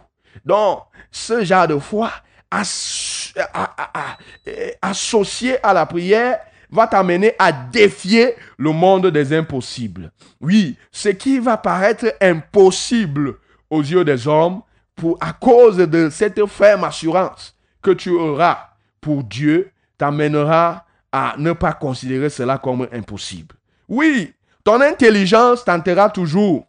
[0.43, 2.11] Donc, ce genre de foi
[4.81, 6.39] associé à la prière
[6.75, 10.11] va t'amener à défier le monde des impossibles.
[10.41, 13.35] Oui, ce qui va paraître impossible
[13.69, 14.61] aux yeux des hommes,
[14.95, 18.69] pour, à cause de cette ferme assurance que tu auras
[19.01, 23.55] pour Dieu, t'amènera à ne pas considérer cela comme impossible.
[23.87, 24.33] Oui,
[24.63, 26.65] ton intelligence tentera toujours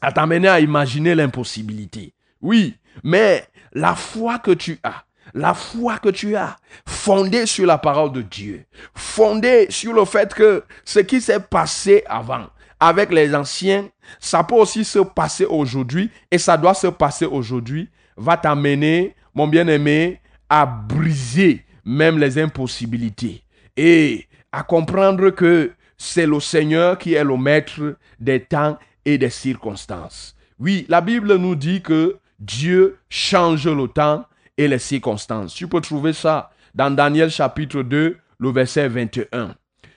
[0.00, 2.14] à t'amener à imaginer l'impossibilité.
[2.40, 7.78] Oui, mais la foi que tu as, la foi que tu as, fondée sur la
[7.78, 8.64] parole de Dieu,
[8.94, 12.46] fondée sur le fait que ce qui s'est passé avant,
[12.80, 13.88] avec les anciens,
[14.20, 19.46] ça peut aussi se passer aujourd'hui et ça doit se passer aujourd'hui, va t'amener, mon
[19.46, 23.42] bien-aimé, à briser même les impossibilités
[23.76, 29.30] et à comprendre que c'est le Seigneur qui est le maître des temps et des
[29.30, 30.36] circonstances.
[30.58, 34.24] Oui, la Bible nous dit que Dieu change le temps
[34.58, 35.54] et les circonstances.
[35.54, 39.54] Tu peux trouver ça dans Daniel chapitre 2, le verset 21.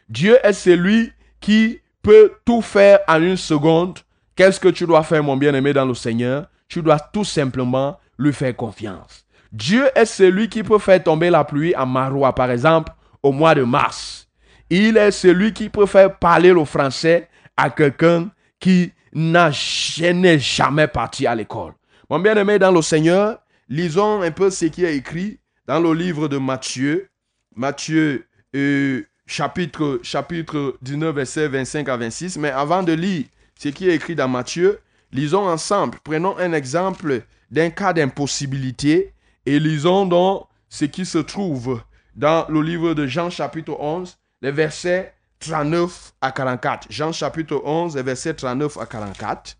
[0.08, 4.00] Dieu est celui qui peut tout faire en une seconde.
[4.36, 6.48] Qu'est-ce que tu dois faire, mon bien-aimé, dans le Seigneur?
[6.70, 9.26] Tu dois tout simplement lui faire confiance.
[9.52, 13.56] Dieu est celui qui peut faire tomber la pluie à Maroua, par exemple, au mois
[13.56, 14.30] de mars.
[14.70, 21.28] Il est celui qui peut faire parler le français à quelqu'un qui n'a jamais parti
[21.28, 21.74] à l'école.
[22.10, 23.40] Mon bien-aimé dans le Seigneur,
[23.72, 27.08] lisons un peu ce qui est écrit dans le livre de Matthieu.
[27.56, 32.38] Matthieu euh, chapitre, chapitre 19, verset 25 à 26.
[32.38, 33.26] Mais avant de lire
[33.58, 34.80] ce qui est écrit dans Matthieu,
[35.14, 35.98] lisons ensemble.
[36.04, 39.14] Prenons un exemple d'un cas d'impossibilité
[39.46, 41.82] et lisons donc ce qui se trouve
[42.16, 46.88] dans le livre de Jean chapitre 11, les versets 39 à 44.
[46.90, 49.58] Jean chapitre 11, les versets 39 à 44.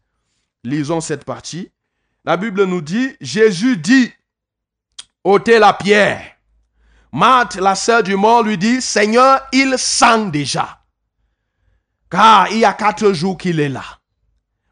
[0.66, 1.72] Lisons cette partie.
[2.24, 4.12] La Bible nous dit, Jésus dit,
[5.24, 6.36] ôtez la pierre.
[7.12, 10.84] Marthe, la sœur du mort, lui dit, Seigneur, il sent déjà.
[12.10, 13.84] Car il y a quatre jours qu'il est là.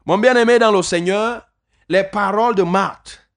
[0.06, 1.46] Mon bien-aimé dans le Seigneur,
[1.88, 3.28] les paroles de Marthe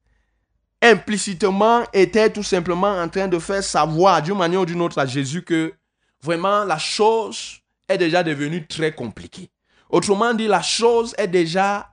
[0.83, 5.05] implicitement étaient tout simplement en train de faire savoir d'une manière ou d'une autre à
[5.05, 5.73] Jésus que
[6.21, 9.49] vraiment la chose est déjà devenue très compliquée.
[9.89, 11.92] Autrement dit, la chose est déjà,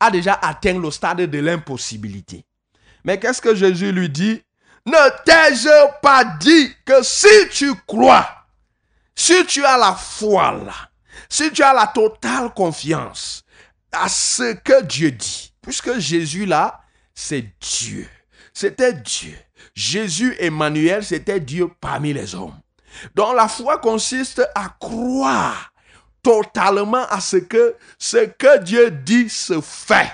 [0.00, 2.44] a déjà atteint le stade de l'impossibilité.
[3.04, 4.42] Mais qu'est-ce que Jésus lui dit?
[4.86, 8.28] Ne t'ai-je pas dit que si tu crois,
[9.14, 10.74] si tu as la foi là,
[11.28, 13.44] si tu as la totale confiance
[13.92, 16.80] à ce que Dieu dit, puisque Jésus là,
[17.14, 18.08] c'est Dieu.
[18.54, 19.36] C'était Dieu.
[19.74, 22.58] Jésus Emmanuel, c'était Dieu parmi les hommes.
[23.14, 25.72] Donc la foi consiste à croire
[26.22, 30.10] totalement à ce que ce que Dieu dit se fait.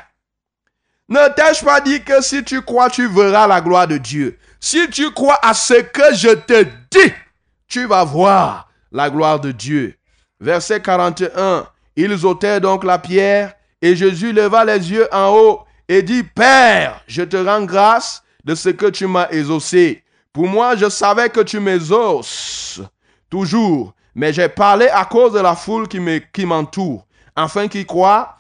[1.09, 4.38] Ne t'ai-je pas dit que si tu crois, tu verras la gloire de Dieu?
[4.59, 7.12] Si tu crois à ce que je te dis,
[7.69, 9.97] tu vas voir la gloire de Dieu.
[10.40, 11.67] Verset 41.
[11.97, 17.03] Ils ôtèrent donc la pierre et Jésus leva les yeux en haut et dit, Père,
[17.07, 20.03] je te rends grâce de ce que tu m'as exaucé.
[20.33, 22.81] Pour moi, je savais que tu m'exauces
[23.31, 28.37] toujours, mais j'ai parlé à cause de la foule qui m'entoure, afin qu'ils croient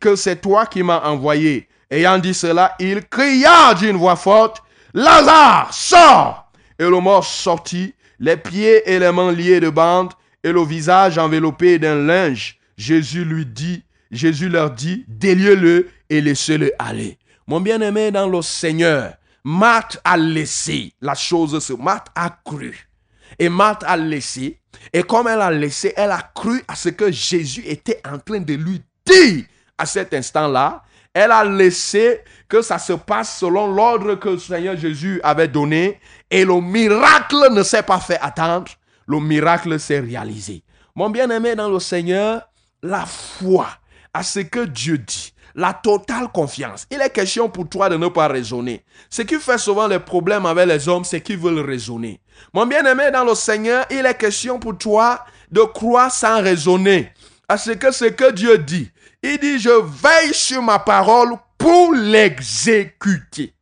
[0.00, 1.68] que c'est toi qui m'as envoyé.
[1.90, 4.62] Ayant dit cela, il cria d'une voix forte,
[4.94, 10.12] Lazare, sors Et le mort sortit, les pieds et les mains liés de bandes,
[10.44, 12.58] et le visage enveloppé d'un linge.
[12.76, 17.18] Jésus lui dit, Jésus leur dit, déliez-le et laissez-le aller.
[17.46, 21.72] Mon bien-aimé dans le Seigneur, Marthe a laissé la chose se.
[21.72, 22.87] Marthe a cru.
[23.38, 24.60] Et Marthe a laissé.
[24.92, 28.40] Et comme elle a laissé, elle a cru à ce que Jésus était en train
[28.40, 29.44] de lui dire
[29.76, 30.82] à cet instant-là.
[31.14, 36.00] Elle a laissé que ça se passe selon l'ordre que le Seigneur Jésus avait donné.
[36.30, 38.70] Et le miracle ne s'est pas fait attendre.
[39.06, 40.62] Le miracle s'est réalisé.
[40.94, 42.42] Mon bien-aimé dans le Seigneur,
[42.82, 43.68] la foi
[44.12, 46.86] à ce que Dieu dit, la totale confiance.
[46.90, 48.84] Il est question pour toi de ne pas raisonner.
[49.10, 52.20] Ce qui fait souvent les problèmes avec les hommes, c'est qu'ils veulent raisonner.
[52.52, 57.12] Mon bien-aimé dans le Seigneur, il est question pour toi de croire sans raisonner
[57.48, 58.90] à ce que ce que Dieu dit.
[59.22, 63.54] Il dit, je veille sur ma parole pour l'exécuter.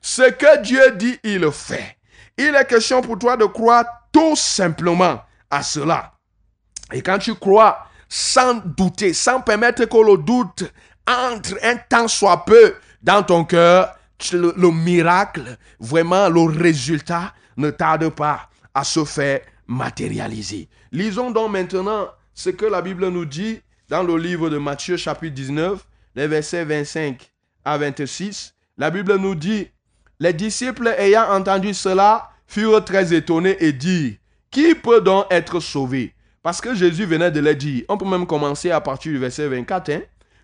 [0.00, 1.96] Ce que Dieu dit, il le fait.
[2.36, 6.12] Il est question pour toi de croire tout simplement à cela.
[6.92, 10.64] Et quand tu crois sans douter, sans permettre que le doute
[11.06, 13.94] entre un temps soit peu dans ton cœur,
[14.32, 20.68] le, miracle, vraiment le résultat ne tarde pas à se faire matérialiser.
[20.92, 25.34] Lisons donc maintenant ce que la Bible nous dit dans le livre de Matthieu chapitre
[25.34, 25.84] 19,
[26.14, 27.30] les versets 25
[27.64, 28.54] à 26.
[28.78, 29.68] La Bible nous dit,
[30.20, 34.14] les disciples ayant entendu cela furent très étonnés et dirent,
[34.50, 36.14] qui peut donc être sauvé?
[36.42, 37.84] Parce que Jésus venait de le dire.
[37.88, 39.90] On peut même commencer à partir du verset 24.
[39.90, 40.00] Hein?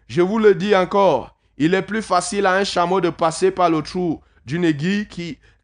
[0.09, 3.71] Je vous le dis encore, il est plus facile à un chameau de passer par
[3.71, 5.07] le trou d'une aiguille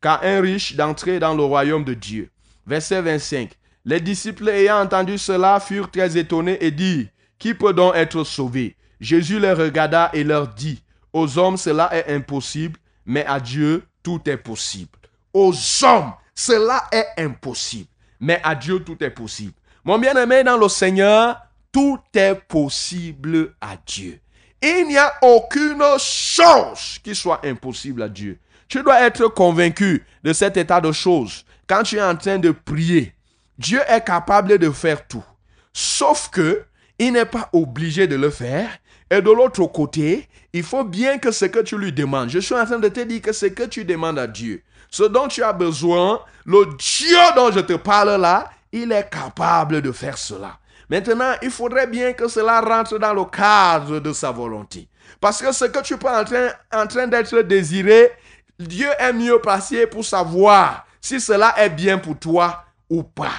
[0.01, 2.31] qu'à un riche d'entrer dans le royaume de Dieu.
[2.67, 3.51] Verset 25.
[3.85, 8.77] Les disciples ayant entendu cela furent très étonnés et dirent, Qui peut donc être sauvé?
[9.01, 10.83] Jésus les regarda et leur dit,
[11.13, 14.99] Aux hommes cela est impossible, mais à Dieu tout est possible.
[15.33, 17.89] Aux hommes cela est impossible,
[18.21, 19.55] mais à Dieu tout est possible.
[19.85, 21.41] Mon bien-aimé dans le Seigneur,
[21.73, 24.21] tout est possible à Dieu.
[24.63, 28.39] Il n'y a aucune chose qui soit impossible à Dieu.
[28.71, 31.45] Tu dois être convaincu de cet état de choses.
[31.67, 33.13] Quand tu es en train de prier,
[33.59, 35.25] Dieu est capable de faire tout.
[35.73, 36.63] Sauf que
[37.01, 38.71] il n'est pas obligé de le faire.
[39.11, 42.29] Et de l'autre côté, il faut bien que ce que tu lui demandes.
[42.29, 45.03] Je suis en train de te dire que ce que tu demandes à Dieu, ce
[45.03, 49.91] dont tu as besoin, le Dieu dont je te parle là, il est capable de
[49.91, 50.59] faire cela.
[50.89, 54.87] Maintenant, il faudrait bien que cela rentre dans le cadre de sa volonté.
[55.21, 58.13] Parce que ce que tu peux en train, en train d'être désiré,
[58.61, 63.33] Dieu est mieux placé pour savoir si cela est bien pour toi ou pas.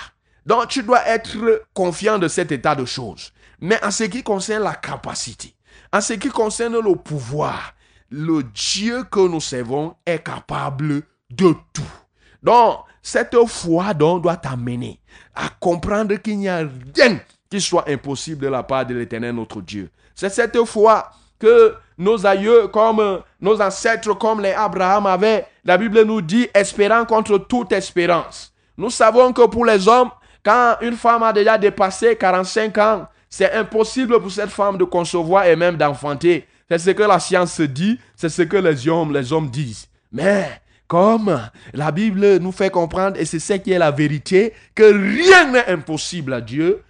[0.48, 3.32] Donc, tu dois être confiant de cet état de choses.
[3.60, 5.54] Mais en ce qui concerne la capacité,
[5.94, 7.76] en ce qui concerne le pouvoir,
[8.10, 11.94] le Dieu que nous servons est capable de tout.
[12.42, 15.00] Donc, cette foi donc doit t'amener
[15.36, 17.20] à comprendre qu'il n'y a rien
[17.50, 19.92] qui soit impossible de la part de l'éternel notre Dieu.
[20.16, 21.12] C'est cette foi
[21.42, 27.04] que nos aïeux, comme nos ancêtres, comme les Abraham avaient, la Bible nous dit, espérant
[27.06, 28.54] contre toute espérance.
[28.78, 30.12] Nous savons que pour les hommes,
[30.44, 35.46] quand une femme a déjà dépassé 45 ans, c'est impossible pour cette femme de concevoir
[35.46, 36.48] et même d'enfanter.
[36.70, 39.88] C'est ce que la science dit, c'est ce que les hommes, les hommes disent.
[40.12, 44.84] Mais comme la Bible nous fait comprendre, et c'est ce qui est la vérité, que
[44.84, 46.84] rien n'est impossible à Dieu,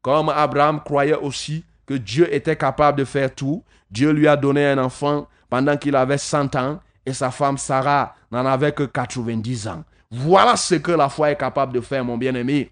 [0.00, 3.62] comme Abraham croyait aussi que Dieu était capable de faire tout,
[3.92, 8.14] Dieu lui a donné un enfant pendant qu'il avait 100 ans et sa femme Sarah
[8.30, 9.84] n'en avait que 90 ans.
[10.10, 12.70] Voilà ce que la foi est capable de faire, mon bien-aimé.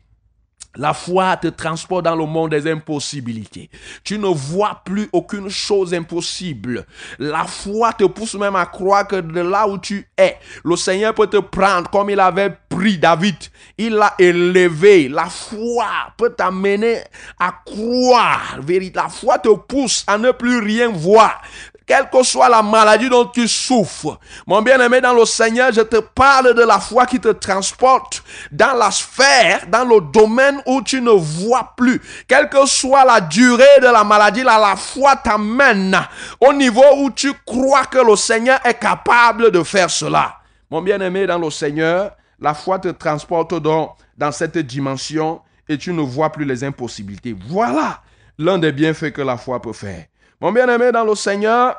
[0.76, 3.70] La foi te transporte dans le monde des impossibilités.
[4.04, 6.86] Tu ne vois plus aucune chose impossible.
[7.18, 11.12] La foi te pousse même à croire que de là où tu es, le Seigneur
[11.12, 13.34] peut te prendre comme il avait pris David.
[13.78, 15.08] Il l'a élevé.
[15.08, 16.98] La foi peut t'amener
[17.38, 18.60] à croire.
[18.94, 21.42] La foi te pousse à ne plus rien voir
[21.90, 24.20] quelle que soit la maladie dont tu souffres.
[24.46, 28.22] Mon bien-aimé dans le Seigneur, je te parle de la foi qui te transporte
[28.52, 32.00] dans la sphère, dans le domaine où tu ne vois plus.
[32.28, 35.98] Quelle que soit la durée de la maladie, la foi t'amène
[36.38, 40.36] au niveau où tu crois que le Seigneur est capable de faire cela.
[40.70, 45.92] Mon bien-aimé dans le Seigneur, la foi te transporte donc dans cette dimension et tu
[45.92, 47.34] ne vois plus les impossibilités.
[47.48, 48.00] Voilà
[48.38, 50.04] l'un des bienfaits que la foi peut faire.
[50.40, 51.76] Mon bien-aimé dans le Seigneur,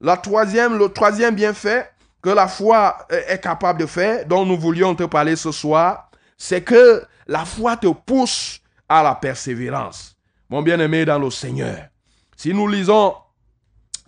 [0.00, 1.90] la troisième, le troisième bienfait
[2.22, 6.62] que la foi est capable de faire, dont nous voulions te parler ce soir, c'est
[6.62, 10.16] que la foi te pousse à la persévérance.
[10.48, 11.88] Mon bien-aimé dans le Seigneur,
[12.36, 13.14] si nous lisons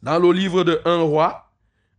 [0.03, 1.51] dans le livre de Un roi,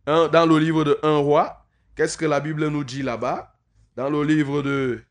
[0.06, 3.52] dans le livre de Un roi, qu'est-ce que la Bible nous dit là-bas?
[3.96, 5.02] Dans le livre de,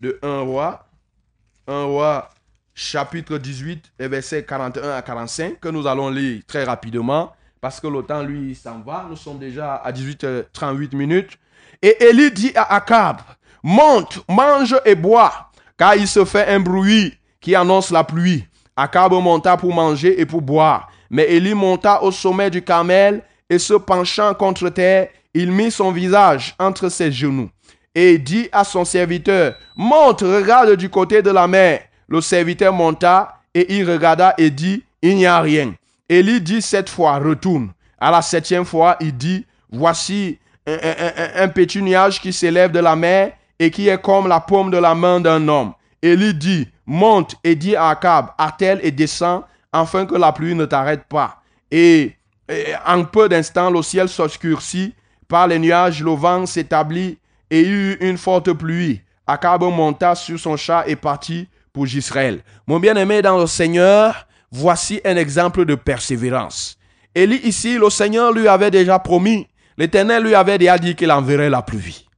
[0.00, 0.86] de Un roi,
[1.66, 2.30] Un roi
[2.76, 7.86] chapitre 18 et versets 41 à 45 que nous allons lire très rapidement parce que
[7.86, 9.06] le temps lui s'en va.
[9.08, 11.38] Nous sommes déjà à 18h38 minutes.
[11.80, 13.16] Et Élie dit à Akab,
[13.62, 18.46] monte, mange et bois, car il se fait un bruit qui annonce la pluie.
[18.76, 20.90] Akab monta pour manger et pour boire.
[21.08, 25.92] Mais Élie monta au sommet du Carmel et se penchant contre terre, il mit son
[25.92, 27.48] visage entre ses genoux
[27.96, 31.80] et dit à son serviteur, monte, regarde du côté de la mer.
[32.08, 35.74] Le serviteur monta et il regarda et dit, il n'y a rien.
[36.08, 37.72] Élie dit cette fois, retourne.
[37.98, 43.32] À la septième fois, il dit, voici un, petit nuage qui s'élève de la mer
[43.58, 45.72] et qui est comme la paume de la main d'un homme.
[46.02, 49.42] Élie dit, monte et dit à Akab, attelle et descend,
[49.72, 51.42] afin que la pluie ne t'arrête pas.
[51.70, 52.14] Et,
[52.86, 54.94] en peu d'instants, le ciel s'obscurcit,
[55.26, 57.18] par les nuages, le vent s'établit
[57.50, 59.00] et y eut une forte pluie.
[59.26, 61.86] Akab monta sur son chat et partit pour.
[62.66, 66.78] Mon bien-aimé dans le Seigneur, voici un exemple de persévérance.
[67.14, 69.46] Élie ici, le Seigneur lui avait déjà promis,
[69.76, 72.08] l'Éternel lui avait déjà dit qu'il enverrait la pluie.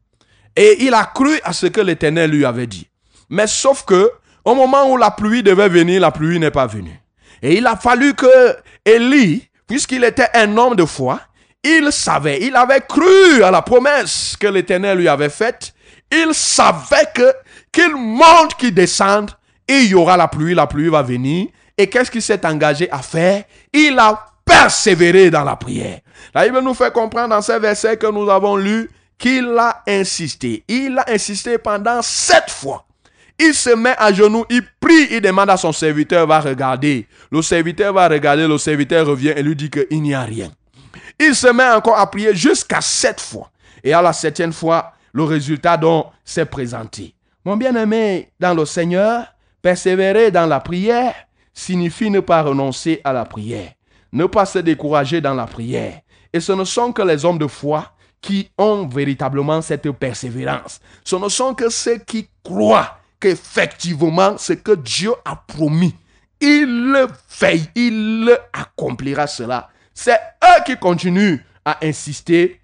[0.55, 2.89] Et il a cru à ce que l'Éternel lui avait dit.
[3.31, 4.13] Mais sauf que,
[4.45, 7.01] au moment où la pluie devait venir, la pluie n'est pas venue.
[7.43, 11.21] Et il a fallu que Élie, puisqu'il était un homme de foi,
[11.65, 15.75] il savait, il avait cru à la promesse que l'Éternel lui avait faite.
[16.13, 17.33] Il savait que
[17.73, 19.31] qu'il monte, qu'il descende,
[19.69, 21.49] il y aura la pluie, la pluie va venir.
[21.77, 23.45] Et qu'est-ce qu'il s'est engagé à faire?
[23.73, 26.01] Il a persévéré dans la prière.
[26.35, 30.65] La Bible nous fait comprendre dans ces versets que nous avons lus qu'il a insisté.
[30.69, 32.85] Il a insisté pendant sept fois.
[33.39, 37.07] Il se met à genoux, il prie, il demande à son serviteur, va regarder.
[37.31, 40.51] Le serviteur va regarder, le serviteur revient et lui dit qu'il n'y a rien.
[41.21, 43.51] Il se met encore à prier jusqu'à sept fois.
[43.85, 47.15] Et à la septième fois, le résultat donc s'est présenté.
[47.45, 49.27] Mon bien-aimé dans le Seigneur,
[49.63, 51.15] persévérer dans la prière,
[51.53, 53.73] signifie ne pas renoncer à la prière,
[54.13, 56.01] ne pas se décourager dans la prière.
[56.33, 60.81] Et ce ne sont que les hommes de foi qui ont véritablement cette persévérance.
[61.05, 65.95] Ce ne sont que ceux qui croient qu'effectivement ce que Dieu a promis,
[66.41, 69.69] il le fait, il accomplira cela.
[69.93, 72.61] C'est eux qui continuent à insister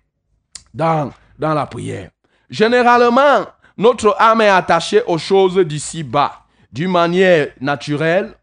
[0.73, 2.11] dans, dans la prière.
[2.49, 6.44] Généralement, notre âme est attachée aux choses d'ici bas.
[6.75, 8.35] D'une manière naturelle,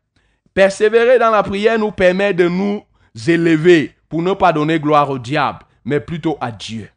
[0.54, 2.82] persévérer dans la prière nous permet de nous
[3.28, 6.88] élever pour ne pas donner gloire au diable, mais plutôt à Dieu.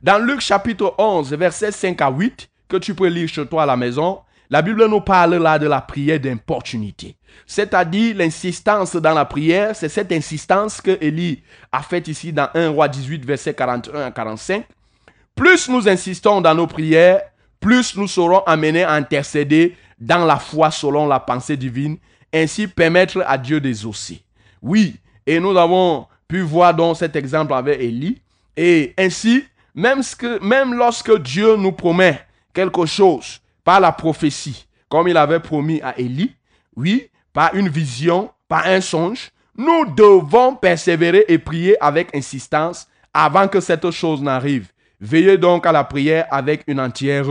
[0.00, 3.66] Dans Luc chapitre 11, versets 5 à 8, que tu peux lire chez toi à
[3.66, 7.16] la maison, la Bible nous parle là de la prière d'importunité.
[7.48, 12.68] C'est-à-dire l'insistance dans la prière, c'est cette insistance que Élie a faite ici dans 1
[12.68, 14.64] roi 18, verset 41 à 45.
[15.34, 17.22] Plus nous insistons dans nos prières,
[17.58, 21.96] plus nous serons amenés à intercéder dans la foi selon la pensée divine,
[22.32, 24.22] ainsi permettre à Dieu d'exaucer.
[24.60, 28.20] Oui, et nous avons pu voir donc cet exemple avec Élie.
[28.56, 29.44] Et ainsi,
[29.74, 30.00] même,
[30.42, 32.20] même lorsque Dieu nous promet
[32.52, 36.34] quelque chose par la prophétie, comme il avait promis à Élie,
[36.76, 43.48] oui, par une vision, par un songe, nous devons persévérer et prier avec insistance avant
[43.48, 44.68] que cette chose n'arrive.
[45.00, 47.26] Veillez donc à la prière avec une entière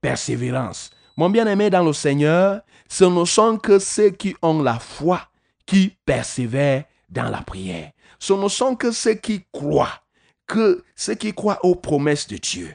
[0.00, 0.90] persévérance.
[1.18, 5.20] Mon bien-aimé dans le Seigneur, ce ne sont que ceux qui ont la foi
[5.66, 7.90] qui persévèrent dans la prière.
[8.20, 10.00] Ce ne sont que ceux qui croient,
[10.46, 12.72] que ceux qui croient aux promesses de Dieu.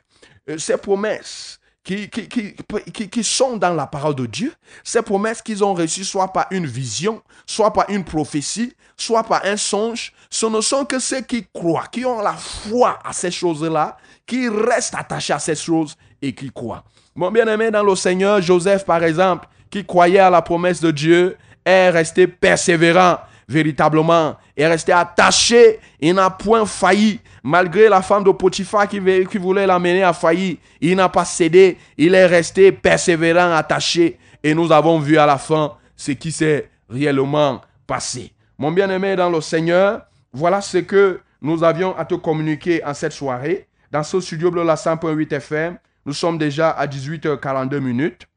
[0.49, 5.73] Euh, ces promesses qui, qui, sont dans la parole de Dieu, ces promesses qu'ils ont
[5.73, 10.59] reçues soit par une vision, soit par une prophétie, soit par un songe, ce ne
[10.59, 15.31] sont que ceux qui croient, qui ont la foi à ces choses-là, qui restent attachés
[15.31, 16.83] à ces choses et qui croient.
[17.16, 21.38] Mon bien-aimé dans le Seigneur, Joseph par exemple, qui croyait à la promesse de Dieu,
[21.66, 27.20] est resté persévérant véritablement, est resté attaché, il n'a point failli.
[27.43, 31.78] Malgré la femme de Potiphar qui, qui voulait l'amener à faillir, il n'a pas cédé,
[31.97, 34.18] il est resté persévérant, attaché.
[34.41, 38.32] Et nous avons vu à la fin ce qui s'est réellement passé.
[38.57, 40.01] Mon bien-aimé dans le Seigneur,
[40.32, 43.68] voilà ce que nous avions à te communiquer en cette soirée.
[43.91, 48.27] Dans ce studio bleu la 100.8 FM, nous sommes déjà à 18h42 minutes.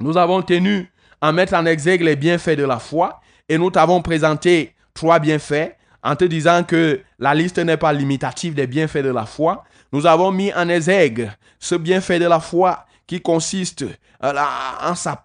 [0.00, 0.90] Nous avons tenu
[1.20, 5.76] à mettre en exergue les bienfaits de la foi et nous t'avons présenté trois bienfaits
[6.02, 9.64] en te disant que la liste n'est pas limitative des bienfaits de la foi.
[9.92, 13.84] Nous avons mis en exergue ce bienfait de la foi qui consiste
[14.22, 14.32] euh,
[14.82, 15.22] en sa,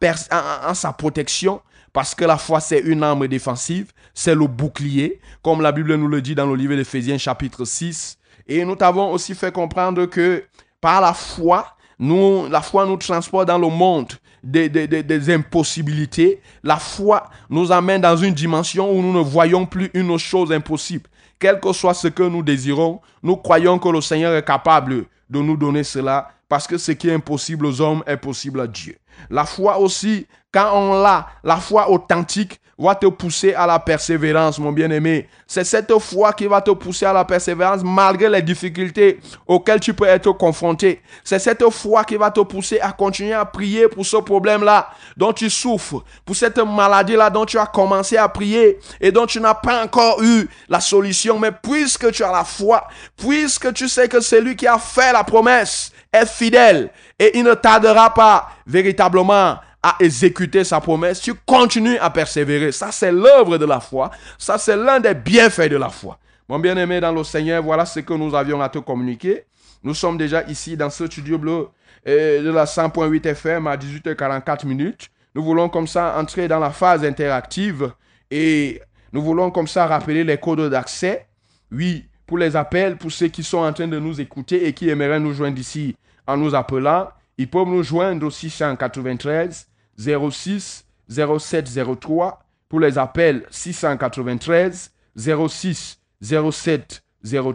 [0.68, 1.62] en sa protection,
[1.92, 6.08] parce que la foi, c'est une arme défensive, c'est le bouclier, comme la Bible nous
[6.08, 8.18] le dit dans le livre d'Éphésiens chapitre 6.
[8.48, 10.44] Et nous t'avons aussi fait comprendre que
[10.84, 11.66] par la foi,
[11.98, 14.12] nous, la foi nous transporte dans le monde
[14.44, 16.42] des, des, des, impossibilités.
[16.62, 21.10] La foi nous amène dans une dimension où nous ne voyons plus une chose impossible.
[21.40, 25.40] Quel que soit ce que nous désirons, nous croyons que le Seigneur est capable de
[25.40, 28.98] nous donner cela parce que ce qui est impossible aux hommes est possible à Dieu.
[29.30, 34.60] La foi aussi, quand on l'a, la foi authentique va te pousser à la persévérance,
[34.60, 35.28] mon bien-aimé.
[35.48, 39.94] C'est cette foi qui va te pousser à la persévérance malgré les difficultés auxquelles tu
[39.94, 41.02] peux être confronté.
[41.24, 45.34] C'est cette foi qui va te pousser à continuer à prier pour ce problème-là dont
[45.34, 49.56] tu souffres, pour cette maladie-là dont tu as commencé à prier et dont tu n'as
[49.56, 51.40] pas encore eu la solution.
[51.40, 55.24] Mais puisque tu as la foi, puisque tu sais que celui qui a fait la
[55.24, 61.98] promesse est fidèle et il ne tardera pas véritablement à exécuter sa promesse, tu continues
[61.98, 62.72] à persévérer.
[62.72, 64.10] Ça, c'est l'œuvre de la foi.
[64.38, 66.18] Ça, c'est l'un des bienfaits de la foi.
[66.48, 69.44] Mon bien-aimé dans le Seigneur, voilà ce que nous avions à te communiquer.
[69.84, 71.68] Nous sommes déjà ici dans ce studio bleu
[72.08, 75.10] euh, de la 100.8 FM à 18h44 minutes.
[75.36, 77.92] Nous voulons comme ça entrer dans la phase interactive
[78.32, 78.82] et
[79.12, 81.28] nous voulons comme ça rappeler les codes d'accès.
[81.72, 84.90] Oui, pour les appels, pour ceux qui sont en train de nous écouter et qui
[84.90, 89.68] aimeraient nous joindre ici en nous appelant, ils peuvent nous joindre au 693
[89.98, 91.70] 06 07
[92.00, 92.40] 03
[92.70, 97.04] pour les appels 693 06 07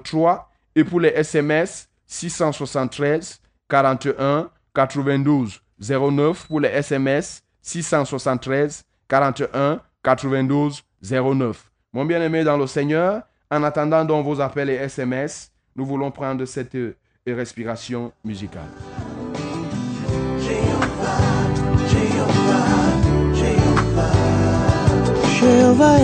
[0.04, 10.82] 03 et pour les SMS 673 41 92 09 pour les SMS 673 41 92
[11.02, 11.70] 09.
[11.92, 16.44] Mon bien-aimé dans le Seigneur, en attendant donc vos appels et SMS, nous voulons prendre
[16.44, 16.76] cette
[17.26, 18.68] respiration musicale.
[25.58, 25.98] Jehovah,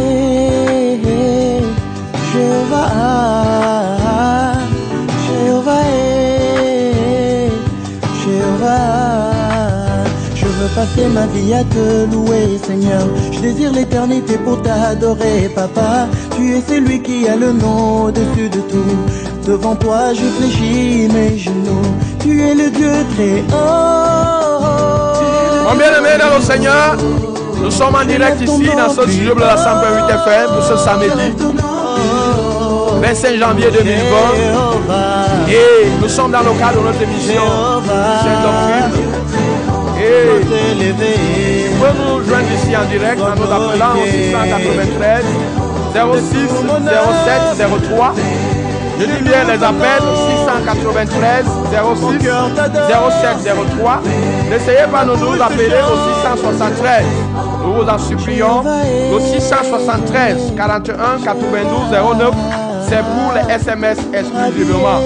[2.33, 2.91] Jehovah,
[5.27, 5.85] Jehovah,
[8.25, 10.05] Jehovah.
[10.35, 13.07] Je veux passer ma vie à te louer, Seigneur
[13.45, 16.09] désire l'éternité pour t'adorer, papa.
[16.35, 18.97] Tu es celui qui a le nom au-dessus de tout.
[19.47, 21.89] Devant toi, je fléchis mes genoux.
[22.21, 25.15] Tu es le Dieu très haut.
[25.67, 26.97] Mon bien-aimé dans le Seigneur,
[27.65, 31.33] nous sommes en direct ici dans ce studio de la 128 FM pour ce samedi
[33.01, 33.85] 25 janvier 2020.
[35.49, 37.43] Et nous sommes dans le cadre de notre émission.
[39.99, 40.95] Et tu
[41.81, 45.25] peux nous joindre ici en direct en nous appelant au 693
[45.95, 45.99] 06
[47.57, 48.15] 07 03.
[48.99, 50.03] Je dis bien les appels
[50.47, 52.29] 693 06
[53.43, 54.01] 07 03.
[54.51, 57.05] N'essayez pas de nous appeler au 673.
[57.65, 58.61] Nous vous en supplions.
[59.13, 62.35] Au 673 41 92 09.
[62.89, 65.01] C'est pour les SMS exclusivement.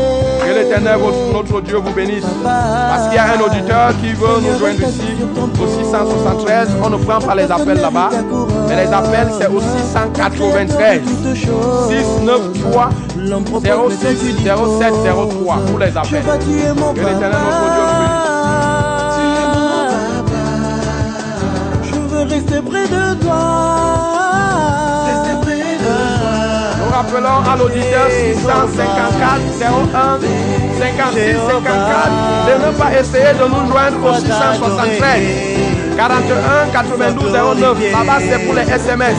[0.45, 0.99] Que l'éternel,
[1.32, 2.24] notre Dieu, vous bénisse.
[2.43, 6.68] Parce qu'il y a un auditeur qui veut nous joindre ici au 673.
[6.82, 8.11] On ne prend pas les appels là-bas.
[8.69, 11.01] Mais les appels, c'est au 693
[11.89, 13.01] 693
[13.91, 16.11] 06 07 03 pour les appels.
[16.11, 18.29] Que l'éternel, notre Dieu, nous bénisse.
[21.83, 23.41] Je veux rester près de toi.
[26.81, 28.61] Nous rappelons à l'auditeur 654
[29.62, 30.19] 01
[30.79, 32.11] 56 54
[32.47, 37.92] de ne pas essayer de nous joindre au 673 41 92 09.
[37.92, 39.16] Là-bas, c'est pour les SMS.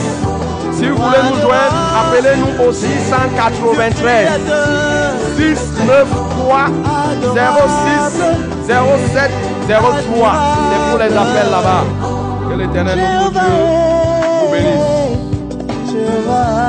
[0.72, 4.30] Si vous voulez nous joindre, appelez-nous au 693
[5.36, 6.72] 693
[7.34, 8.22] 06
[8.66, 9.30] 07
[9.68, 10.32] 03.
[10.72, 11.84] C'est pour les appels là-bas.
[12.48, 13.40] Que l'éternel notre Dieu
[14.40, 15.20] vous bénisse.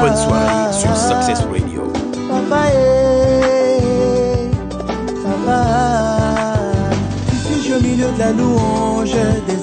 [0.01, 1.83] Bonne soirée sur Success Radio.
[2.27, 3.79] Papa, eh,
[5.23, 5.59] papa.
[7.47, 9.15] Tu suis au milieu de la louange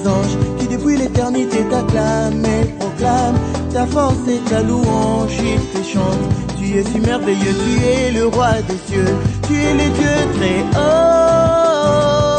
[0.08, 3.38] anges qui depuis l'éternité t'acclament et proclament
[3.72, 6.28] ta force et ta louange, ils te chantent.
[6.58, 9.14] Tu es si merveilleux, tu es le roi des cieux,
[9.46, 12.38] tu es le Dieu très haut.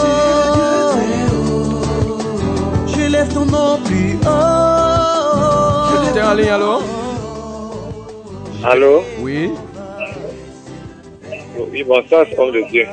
[2.88, 5.98] Je lève ton nom plus haut.
[6.02, 6.74] Auditeur en ligne, allô?
[8.64, 9.04] Allô?
[9.22, 9.52] Oui,
[11.72, 12.86] Oui, bonsoir, homme de Dieu.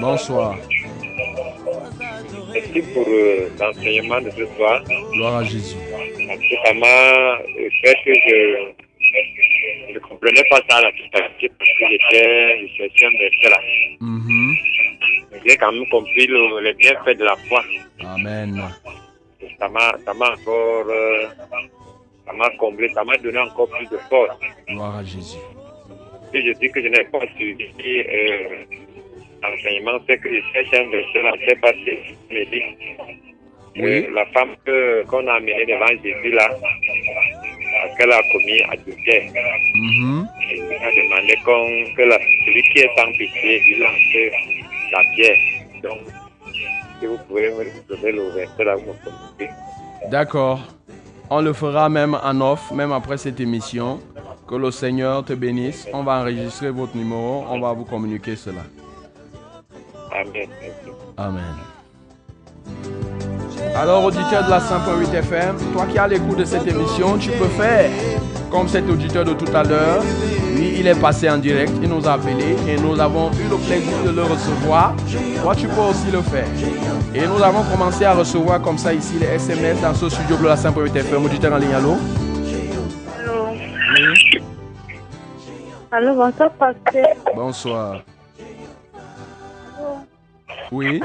[0.00, 0.56] bonsoir.
[2.54, 4.82] Merci pour euh, l'enseignement de ce soir.
[5.12, 5.76] Gloire à Jésus.
[5.90, 8.12] Parce que ça m'a euh, fait que
[9.88, 13.58] je ne comprenais pas ça à la totalité parce que j'étais, cherchais un verset là.
[14.00, 14.54] Mhm.
[15.32, 17.62] Mais J'ai quand même compris le, les bienfaits de la foi.
[18.04, 18.62] Amen.
[19.40, 21.26] Et Ça m'a, encore, euh,
[22.26, 24.38] ça m'a comblé, ça m'a donné encore plus de force.
[24.68, 25.38] Gloire à Jésus.
[26.32, 28.64] Si je dis que je n'ai pas suivi euh,
[29.50, 31.00] l'enseignement, c'est que je cherche un que
[32.30, 32.62] je me dis.
[33.76, 33.82] Oui.
[34.06, 36.48] Euh, la femme que- qu'on a amenée devant Jésus là,
[37.98, 39.22] qu'elle a commis adultère,
[39.74, 40.28] Mhm.
[40.52, 44.32] il a demandé qu'on, que la, celui qui est sans pitié, il lance
[44.92, 45.36] la pierre.
[45.82, 45.98] Donc,
[47.00, 49.48] si vous pouvez me donner le verset là, vous me.
[50.10, 50.60] D'accord.
[51.30, 53.98] On le fera même en off, même après cette émission.
[54.46, 55.88] Que le Seigneur te bénisse.
[55.94, 57.44] On va enregistrer votre numéro.
[57.48, 58.60] On va vous communiquer cela.
[60.14, 60.48] Amen.
[61.16, 61.42] Amen.
[63.76, 67.48] Alors, auditeur de la 100.8 FM, toi qui as l'écoute de cette émission, tu peux
[67.48, 67.90] faire
[68.50, 70.02] comme cet auditeur de tout à l'heure.
[70.54, 73.56] Lui, il est passé en direct, il nous a appelé et nous avons eu le
[73.56, 74.94] plaisir de le recevoir.
[75.42, 76.46] Toi, tu peux aussi le faire.
[77.14, 80.44] Et nous avons commencé à recevoir comme ça ici les SMS dans ce studio de
[80.46, 81.24] la 100.8 FM.
[81.24, 81.96] Auditeur en ligne, allô?
[83.18, 84.40] Allô, Oui.
[85.90, 87.06] Allô, bonsoir, pasteur.
[87.34, 88.00] Bonsoir.
[90.72, 91.00] Oui.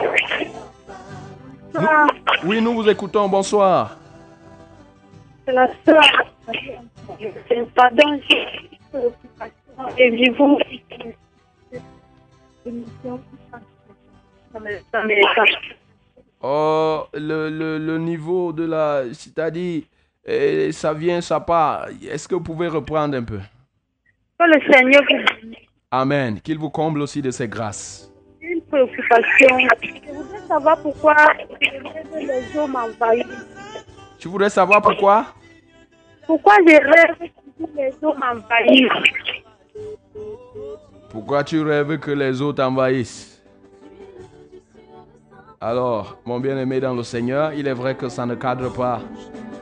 [1.76, 2.08] Ah,
[2.44, 3.28] Oui, nous vous écoutons.
[3.30, 3.98] Bonsoir.
[5.46, 6.02] c'est la soeur.
[7.76, 8.20] Pardon,
[9.98, 10.58] et vivons
[16.42, 19.04] Oh, le, le, le niveau de la...
[19.14, 19.84] C'est-à-dire,
[20.26, 21.88] eh, ça vient, ça part.
[22.10, 23.40] Est-ce que vous pouvez reprendre un peu?
[24.40, 25.52] Que le Seigneur vous.
[25.92, 26.40] Amen.
[26.40, 28.09] Qu'il vous comble aussi de ses grâces.
[28.70, 29.58] Préoccupation.
[29.82, 31.16] Je voudrais savoir pourquoi
[31.60, 33.48] les eaux m'envahissent.
[34.20, 35.26] Tu voudrais savoir pourquoi?
[36.28, 37.16] Pourquoi je rêve
[37.58, 39.12] que les eaux m'envahissent?
[41.10, 43.42] Pourquoi tu rêves que les autres t'envahissent?
[45.60, 49.02] Alors, mon bien-aimé dans le Seigneur, il est vrai que ça ne cadre pas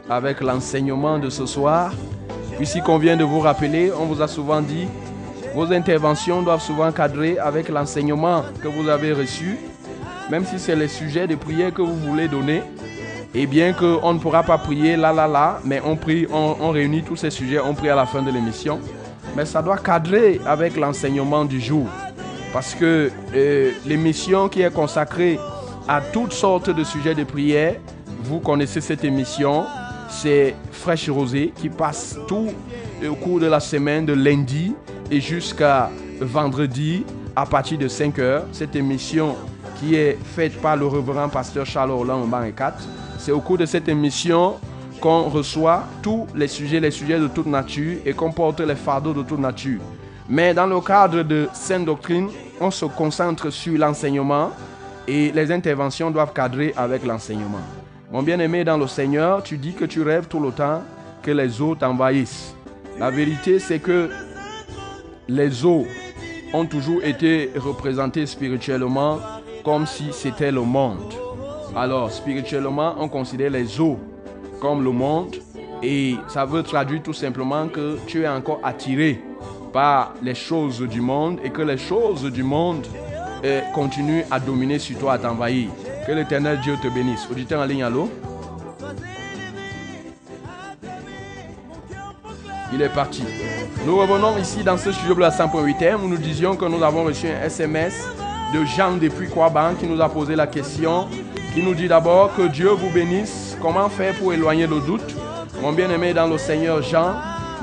[0.10, 1.91] avec l'enseignement de ce soir.
[2.58, 4.88] Puisqu'on vient de vous rappeler, on vous a souvent dit,
[5.58, 9.58] vos interventions doivent souvent cadrer avec l'enseignement que vous avez reçu,
[10.30, 12.62] même si c'est les sujets de prière que vous voulez donner.
[13.34, 16.70] Et bien qu'on ne pourra pas prier là, là, là, mais on prie, on, on
[16.70, 18.80] réunit tous ces sujets, on prie à la fin de l'émission.
[19.36, 21.88] Mais ça doit cadrer avec l'enseignement du jour.
[22.53, 25.39] Parce que euh, l'émission qui est consacrée
[25.88, 27.78] à toutes sortes de sujets de prière,
[28.22, 29.66] vous connaissez cette émission,
[30.08, 32.49] c'est Fraîche Rosée qui passe tout
[33.10, 34.76] au cours de la semaine, de lundi
[35.10, 35.89] et jusqu'à
[36.20, 37.05] vendredi
[37.36, 38.45] à partir de 5 heures.
[38.51, 39.36] Cette émission
[39.80, 42.78] qui est faite par le révérend pasteur Charles Orlan 4.
[43.20, 44.55] C'est au cours de cette émission
[44.99, 49.14] qu'on reçoit tous les sujets, les sujets de toute nature et qu'on porte les fardeaux
[49.14, 49.80] de toute nature.
[50.28, 52.30] Mais dans le cadre de Sainte Doctrine,
[52.60, 54.51] on se concentre sur l'enseignement
[55.08, 57.62] et les interventions doivent cadrer avec l'enseignement.
[58.12, 60.82] Mon bien-aimé dans le Seigneur, tu dis que tu rêves tout le temps
[61.22, 62.55] que les eaux t'envahissent.
[62.99, 64.10] La vérité, c'est que
[65.28, 65.86] les eaux
[66.54, 69.20] ont toujours été représentées spirituellement
[69.64, 71.14] comme si c'était le monde.
[71.76, 74.00] Alors, spirituellement, on considère les eaux
[74.60, 75.36] comme le monde
[75.84, 79.22] et ça veut traduire tout simplement que tu es encore attiré
[79.74, 82.88] par les choses du monde et que les choses du monde
[83.44, 85.70] eh, continuent à dominer sur toi, à t'envahir.
[86.08, 87.28] Que l'éternel Dieu te bénisse.
[87.30, 88.10] Auditeur en ligne, allô?
[92.74, 93.24] Il est parti.
[93.86, 97.05] Nous revenons ici dans ce studio de la 100.8 où nous disions que nous avons
[97.05, 98.05] reçu un SMS
[98.53, 101.07] de Jean depuis Kwaban qui nous a posé la question,
[101.53, 103.57] qui nous dit d'abord que Dieu vous bénisse.
[103.61, 105.15] Comment faire pour éloigner le doute?
[105.61, 107.13] Mon bien-aimé dans le Seigneur Jean,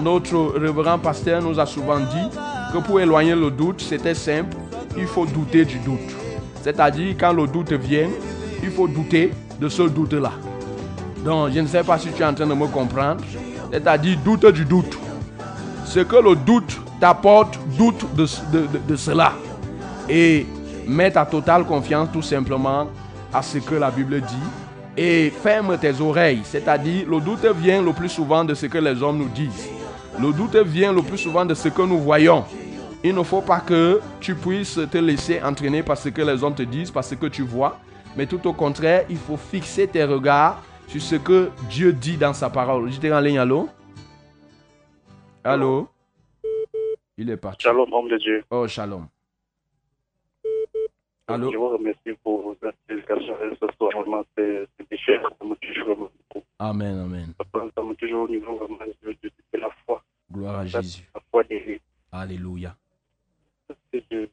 [0.00, 2.38] notre révérend pasteur nous a souvent dit
[2.72, 4.56] que pour éloigner le doute, c'était simple,
[4.96, 6.00] il faut douter du doute.
[6.62, 8.08] C'est-à-dire quand le doute vient,
[8.62, 10.32] il faut douter de ce doute-là.
[11.24, 13.22] Donc je ne sais pas si tu es en train de me comprendre.
[13.74, 14.96] C'est-à-dire doute du doute.
[15.84, 19.32] Ce que le doute t'apporte, doute de, de, de, cela.
[20.08, 20.46] Et
[20.86, 22.86] mets ta totale confiance tout simplement
[23.32, 26.42] à ce que la Bible dit et ferme tes oreilles.
[26.44, 29.68] C'est-à-dire, le doute vient le plus souvent de ce que les hommes nous disent.
[30.20, 32.44] Le doute vient le plus souvent de ce que nous voyons.
[33.02, 36.54] Il ne faut pas que tu puisses te laisser entraîner par ce que les hommes
[36.54, 37.80] te disent, par ce que tu vois.
[38.16, 42.32] Mais tout au contraire, il faut fixer tes regards sur ce que Dieu dit dans
[42.32, 42.90] sa parole.
[42.90, 43.68] J'étais en ligne, allô?
[45.42, 45.88] Allô?
[47.16, 47.62] Il est parti.
[47.64, 48.44] Shalom, homme de Dieu.
[48.50, 49.06] Oh, shalom.
[51.26, 51.52] Allô?
[51.52, 53.90] Je vous remercie pour vos explications ce soir.
[53.94, 55.22] Vraiment, c'est cher.
[55.38, 56.46] Ça me touche vraiment beaucoup.
[56.58, 57.34] Amen, amen.
[57.52, 60.02] Ça me touche au niveau vraiment de, la foi.
[60.30, 61.08] Gloire à Jésus.
[61.14, 61.80] La foi d'Élie.
[62.12, 62.76] Alléluia.
[63.92, 64.26] Je, je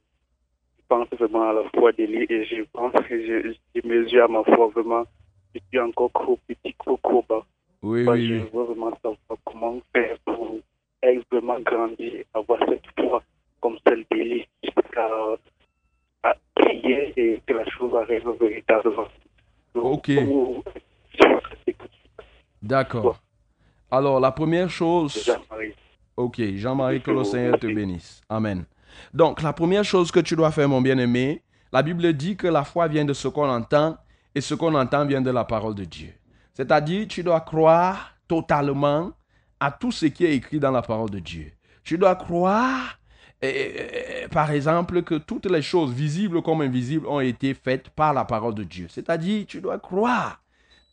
[0.87, 4.43] pense vraiment à la foi d'Élie et je pense que je, je mesure à ma
[4.43, 5.05] foi vraiment.
[5.53, 7.45] Je suis encore trop petit, trop, trop bas.
[7.81, 8.49] Oui, Moi, oui, je oui.
[8.53, 10.57] veux vraiment savoir comment faire pour
[11.03, 13.23] être vraiment grandi, avoir cette foi
[13.59, 15.07] comme celle d'Élie, jusqu'à
[16.23, 19.07] à prier et que la chose arrive véritablement.
[19.75, 20.11] Donc, Ok.
[20.25, 20.63] pour-
[22.61, 23.19] D'accord.
[23.89, 25.23] Alors, la première chose.
[25.25, 25.73] Jean-Marie.
[26.15, 28.21] Ok, Jean-Marie, que le Seigneur te bénisse.
[28.29, 28.65] Amen.
[29.13, 31.41] Donc, la première chose que tu dois faire, mon bien-aimé,
[31.73, 33.97] la Bible dit que la foi vient de ce qu'on entend
[34.35, 36.13] et ce qu'on entend vient de la parole de Dieu.
[36.53, 39.11] C'est-à-dire, tu dois croire totalement
[39.59, 41.51] à tout ce qui est écrit dans la parole de Dieu.
[41.83, 42.99] Tu dois croire,
[43.41, 48.13] eh, eh, par exemple, que toutes les choses, visibles comme invisibles, ont été faites par
[48.13, 48.87] la parole de Dieu.
[48.89, 50.41] C'est-à-dire, tu dois croire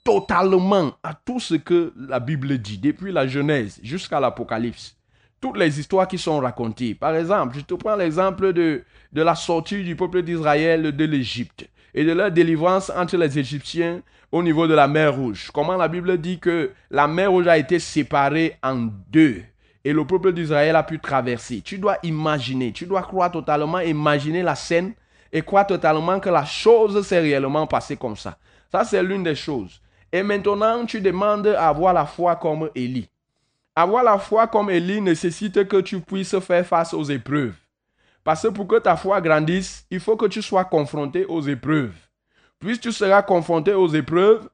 [0.05, 4.97] totalement à tout ce que la Bible dit, depuis la Genèse jusqu'à l'Apocalypse.
[5.41, 6.95] Toutes les histoires qui sont racontées.
[6.95, 8.82] Par exemple, je te prends l'exemple de,
[9.12, 14.03] de la sortie du peuple d'Israël de l'Égypte et de leur délivrance entre les Égyptiens
[14.30, 15.51] au niveau de la mer Rouge.
[15.53, 19.43] Comment la Bible dit que la mer Rouge a été séparée en deux
[19.84, 21.62] et le peuple d'Israël a pu traverser?
[21.62, 24.93] Tu dois imaginer, tu dois croire totalement, imaginer la scène
[25.32, 28.39] et croire totalement que la chose s'est réellement passée comme ça.
[28.70, 29.80] Ça, c'est l'une des choses.
[30.12, 33.09] Et maintenant, tu demandes à avoir la foi comme Élie.
[33.76, 37.55] Avoir la foi comme Élie nécessite que tu puisses faire face aux épreuves.
[38.28, 41.94] Parce que pour que ta foi grandisse, il faut que tu sois confronté aux épreuves.
[42.60, 44.50] Puis tu seras confronté aux épreuves,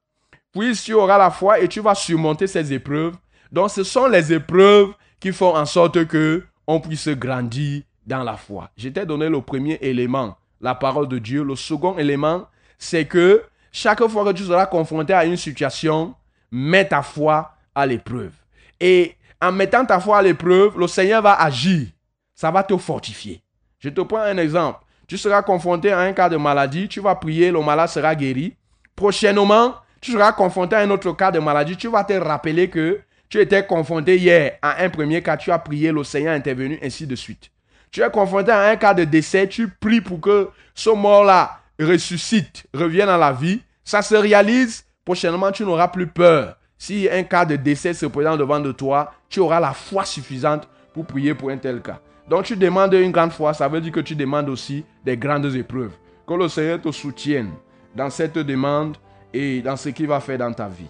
[0.53, 3.17] puis tu auras la foi et tu vas surmonter ces épreuves.
[3.51, 8.37] Donc ce sont les épreuves qui font en sorte que on puisse grandir dans la
[8.37, 8.71] foi.
[8.77, 11.43] Je t'ai donné le premier élément, la parole de Dieu.
[11.43, 12.47] Le second élément,
[12.79, 16.15] c'est que chaque fois que tu seras confronté à une situation,
[16.53, 18.35] mets ta foi à l'épreuve.
[18.79, 21.89] Et en mettant ta foi à l'épreuve, le Seigneur va agir.
[22.37, 23.44] Ça va te fortifier.
[23.85, 24.79] Je te prends un exemple.
[25.07, 28.57] Tu seras confronté à un cas de maladie, tu vas prier, le malade sera guéri.
[28.97, 33.03] Prochainement, tu seras confronté à un autre cas de maladie, tu vas te rappeler que
[33.29, 36.79] tu étais confronté hier à un premier cas, tu as prié, le Seigneur est intervenu,
[36.83, 37.51] ainsi de suite.
[37.91, 42.65] Tu es confronté à un cas de décès, tu pries pour que ce mort-là ressuscite,
[42.73, 43.61] revienne à la vie.
[43.85, 46.57] Ça se réalise prochainement, tu n'auras plus peur.
[46.79, 50.67] Si un cas de décès se présente devant de toi, tu auras la foi suffisante
[50.95, 52.01] pour prier pour un tel cas.
[52.29, 55.55] Donc tu demandes une grande foi, ça veut dire que tu demandes aussi des grandes
[55.55, 55.93] épreuves.
[56.27, 57.51] Que le Seigneur te soutienne
[57.95, 58.97] dans cette demande
[59.33, 60.89] et dans ce qu'il va faire dans ta vie.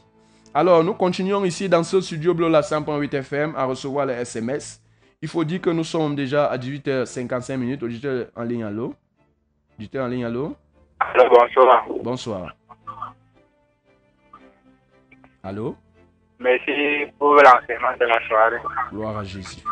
[0.56, 4.80] Alors, nous continuons ici dans ce studio Blola 100.8 FM à recevoir les SMS.
[5.20, 7.82] Il faut dire que nous sommes déjà à 18h55 minutes.
[7.82, 8.94] Auditeur en ligne, allô?
[9.76, 10.54] Auditeur en ligne, allô?
[11.00, 11.84] Allô, bonsoir.
[12.02, 12.56] Bonsoir.
[15.42, 15.74] Allô?
[16.38, 16.70] Merci
[17.18, 18.56] pour l'enseignement de la soirée.
[18.92, 19.64] Gloire à Jésus.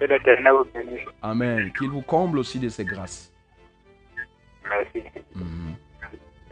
[0.00, 1.06] Que l'Éternel vous bénisse.
[1.20, 1.70] Amen.
[1.76, 3.30] Qu'il vous comble aussi de ses grâces.
[4.66, 5.04] Merci.
[5.34, 5.74] Mhm.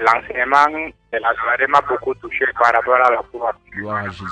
[0.00, 0.66] L'enseignement
[1.12, 3.52] de la soirée m'a beaucoup touché par rapport à la foi.
[3.72, 4.24] Gloire à Jésus.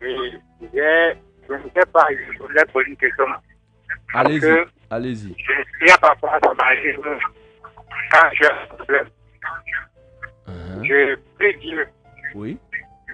[0.00, 0.38] Oui,
[0.72, 3.24] je ne sais pas, je voulais poser une question.
[4.14, 4.64] Allez-y.
[4.90, 5.34] Allez-y.
[5.38, 6.98] je suis parfois, ça m'arrive
[8.10, 9.06] quand j'ai un problème.
[10.48, 10.84] Uh-huh.
[10.84, 11.86] Je prie Dieu
[12.34, 12.58] Oui.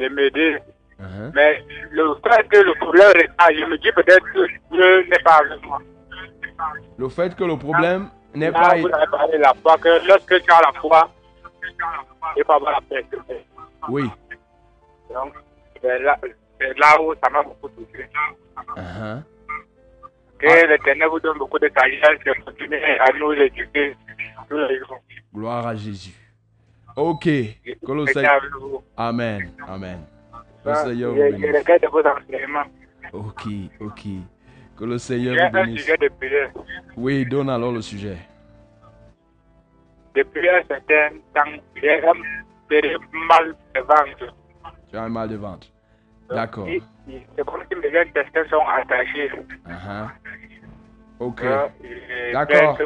[0.00, 0.58] de m'aider.
[1.00, 1.30] Uh-huh.
[1.32, 5.22] Mais le fait que le problème reste, là, je me dis peut-être que Dieu n'est
[5.22, 5.78] pas avec moi.
[6.98, 8.74] Le fait que le problème n'est pas...
[8.76, 11.08] vous avez parlé la foi, que lorsque tu as la foi,
[12.36, 13.06] il faut avoir la paix.
[13.88, 14.10] Oui.
[15.14, 15.34] Donc,
[15.80, 16.18] c'est là,
[16.60, 18.08] là où ça m'a beaucoup touché.
[18.76, 19.22] Uh-huh.
[20.40, 23.96] Que l'Éternel vous donne beaucoup de sagesse et continue à nous éduquer
[24.48, 24.98] tous les jours.
[25.32, 26.14] Gloire à Jésus.
[26.96, 27.24] Ok.
[27.24, 28.40] Que le Seigneur...
[28.96, 29.52] Amen.
[29.68, 30.00] Amen.
[30.64, 31.56] Le Seigneur vous bénisse.
[33.12, 33.46] Ok,
[33.80, 34.04] ok.
[34.76, 35.90] Que le Seigneur vous bénisse.
[36.96, 38.16] Oui, donne alors le sujet.
[40.14, 42.12] Depuis un certain temps, j'ai un
[43.28, 44.34] mal de ventre.
[44.90, 45.68] Tu as un mal de ventre.
[46.28, 46.66] D'accord.
[46.66, 49.30] C'est comme si mes intestins sont attachés.
[49.66, 50.08] Uh-huh.
[51.20, 51.42] Ok.
[51.42, 52.78] Euh, et D'accord.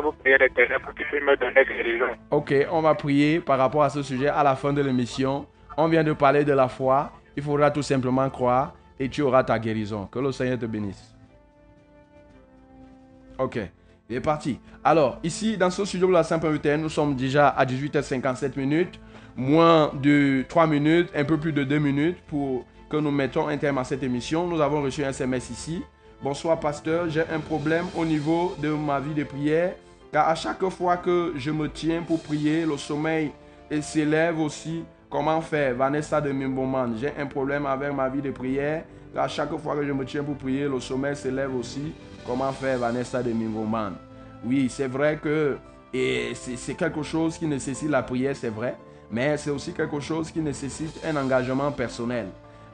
[2.30, 5.46] Ok, on va prier par rapport à ce sujet à la fin de l'émission.
[5.76, 7.12] On vient de parler de la foi.
[7.36, 10.06] Il faudra tout simplement croire et tu auras ta guérison.
[10.06, 11.14] Que le Seigneur te bénisse.
[13.38, 13.58] Ok,
[14.08, 14.60] il est parti.
[14.84, 19.00] Alors, ici, dans ce studio de la Saint-Péritaine, nous sommes déjà à 18h57 minutes,
[19.34, 23.56] moins de 3 minutes, un peu plus de 2 minutes pour que nous mettons un
[23.56, 24.46] terme à cette émission.
[24.46, 25.82] Nous avons reçu un SMS ici.
[26.22, 27.08] Bonsoir, pasteur.
[27.08, 29.74] J'ai un problème au niveau de ma vie de prière,
[30.12, 33.32] car à chaque fois que je me tiens pour prier, le sommeil
[33.80, 34.84] s'élève aussi.
[35.12, 35.74] Comment faire?
[35.74, 36.96] Vanessa de Mimboman.
[36.98, 38.84] J'ai un problème avec ma vie de prière,
[39.14, 41.92] à chaque fois que je me tiens pour prier, le sommeil s'élève aussi.
[42.26, 43.92] Comment faire Vanessa de Mimboman
[44.42, 45.58] Oui, c'est vrai que
[45.92, 48.74] c'est quelque chose qui nécessite la prière, c'est vrai,
[49.10, 52.28] mais c'est aussi quelque chose qui nécessite un engagement personnel.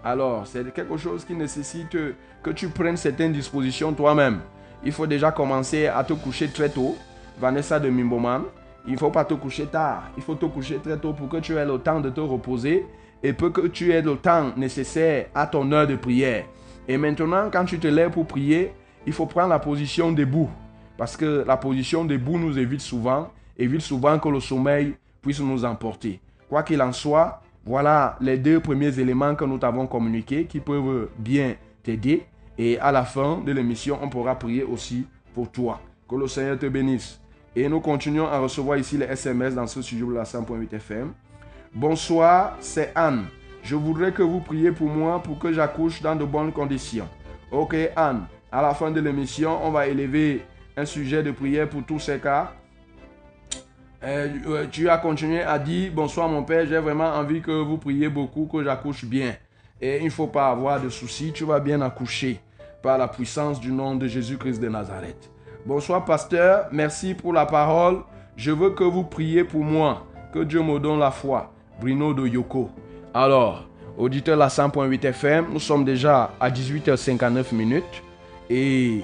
[0.04, 4.42] Alors, c'est quelque chose qui nécessite que tu prennes certaines dispositions toi-même.
[4.84, 6.94] Il faut déjà commencer à te coucher très tôt.
[7.40, 8.42] Vanessa de Mimboman,
[8.86, 10.10] il ne faut pas te coucher tard.
[10.16, 12.86] Il faut te coucher très tôt pour que tu aies le temps de te reposer
[13.22, 16.44] et pour que tu aies le temps nécessaire à ton heure de prière.
[16.86, 18.72] Et maintenant, quand tu te lèves pour prier,
[19.06, 20.48] il faut prendre la position debout.
[20.96, 25.64] Parce que la position debout nous évite souvent, évite souvent que le sommeil puisse nous
[25.64, 26.20] emporter.
[26.48, 31.08] Quoi qu'il en soit, voilà les deux premiers éléments que nous t'avons communiqués qui peuvent
[31.18, 32.26] bien t'aider.
[32.56, 35.80] Et à la fin de l'émission, on pourra prier aussi pour toi.
[36.08, 37.20] Que le Seigneur te bénisse.
[37.56, 41.12] Et nous continuons à recevoir ici les SMS dans ce studio de la 100.8 FM.
[41.74, 43.26] Bonsoir, c'est Anne.
[43.62, 47.08] Je voudrais que vous priez pour moi pour que j'accouche dans de bonnes conditions.
[47.50, 48.26] Ok, Anne.
[48.50, 50.42] À la fin de l'émission, on va élever
[50.76, 52.52] un sujet de prière pour tous ces cas.
[54.02, 57.78] Euh, euh, tu as continué à dire Bonsoir mon père, j'ai vraiment envie que vous
[57.78, 59.34] priez beaucoup, que j'accouche bien.
[59.80, 62.40] Et il ne faut pas avoir de soucis, tu vas bien accoucher
[62.82, 65.30] par la puissance du nom de Jésus-Christ de Nazareth.
[65.66, 67.98] Bonsoir pasteur, merci pour la parole.
[68.36, 71.52] Je veux que vous priez pour moi, que Dieu me donne la foi.
[71.80, 72.70] Bruno de Yoko.
[73.12, 73.64] Alors,
[73.98, 78.02] auditeur la 100.8 FM, nous sommes déjà à 18h59 minutes
[78.48, 79.00] et,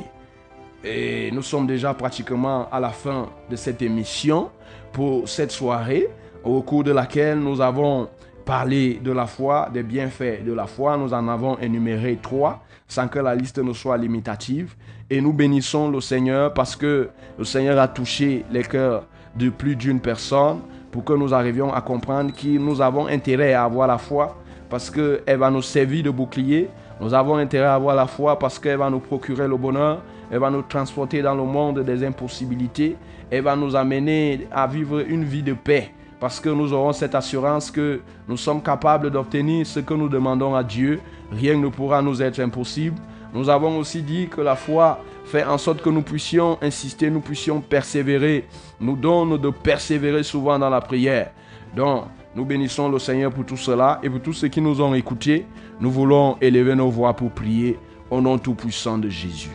[0.84, 4.50] et nous sommes déjà pratiquement à la fin de cette émission
[4.92, 6.08] pour cette soirée
[6.44, 8.08] au cours de laquelle nous avons
[8.44, 10.96] parlé de la foi, des bienfaits de la foi.
[10.96, 14.74] Nous en avons énuméré trois sans que la liste ne soit limitative.
[15.10, 19.04] Et nous bénissons le Seigneur parce que le Seigneur a touché les cœurs
[19.36, 23.64] de plus d'une personne pour que nous arrivions à comprendre que nous avons intérêt à
[23.64, 24.36] avoir la foi
[24.70, 26.68] parce qu'elle va nous servir de bouclier.
[27.00, 30.02] Nous avons intérêt à avoir la foi parce qu'elle va nous procurer le bonheur.
[30.30, 32.96] Elle va nous transporter dans le monde des impossibilités.
[33.30, 37.14] Elle va nous amener à vivre une vie de paix parce que nous aurons cette
[37.14, 41.00] assurance que nous sommes capables d'obtenir ce que nous demandons à Dieu.
[41.32, 42.96] Rien ne pourra nous être impossible.
[43.32, 47.20] Nous avons aussi dit que la foi fait en sorte que nous puissions insister, nous
[47.20, 48.46] puissions persévérer.
[48.80, 51.32] Nous donne de persévérer souvent dans la prière.
[51.74, 52.04] Donc,
[52.36, 55.46] nous bénissons le Seigneur pour tout cela et pour tous ceux qui nous ont écoutés.
[55.80, 57.78] Nous voulons élever nos voix pour prier
[58.10, 59.50] au nom tout-puissant de Jésus.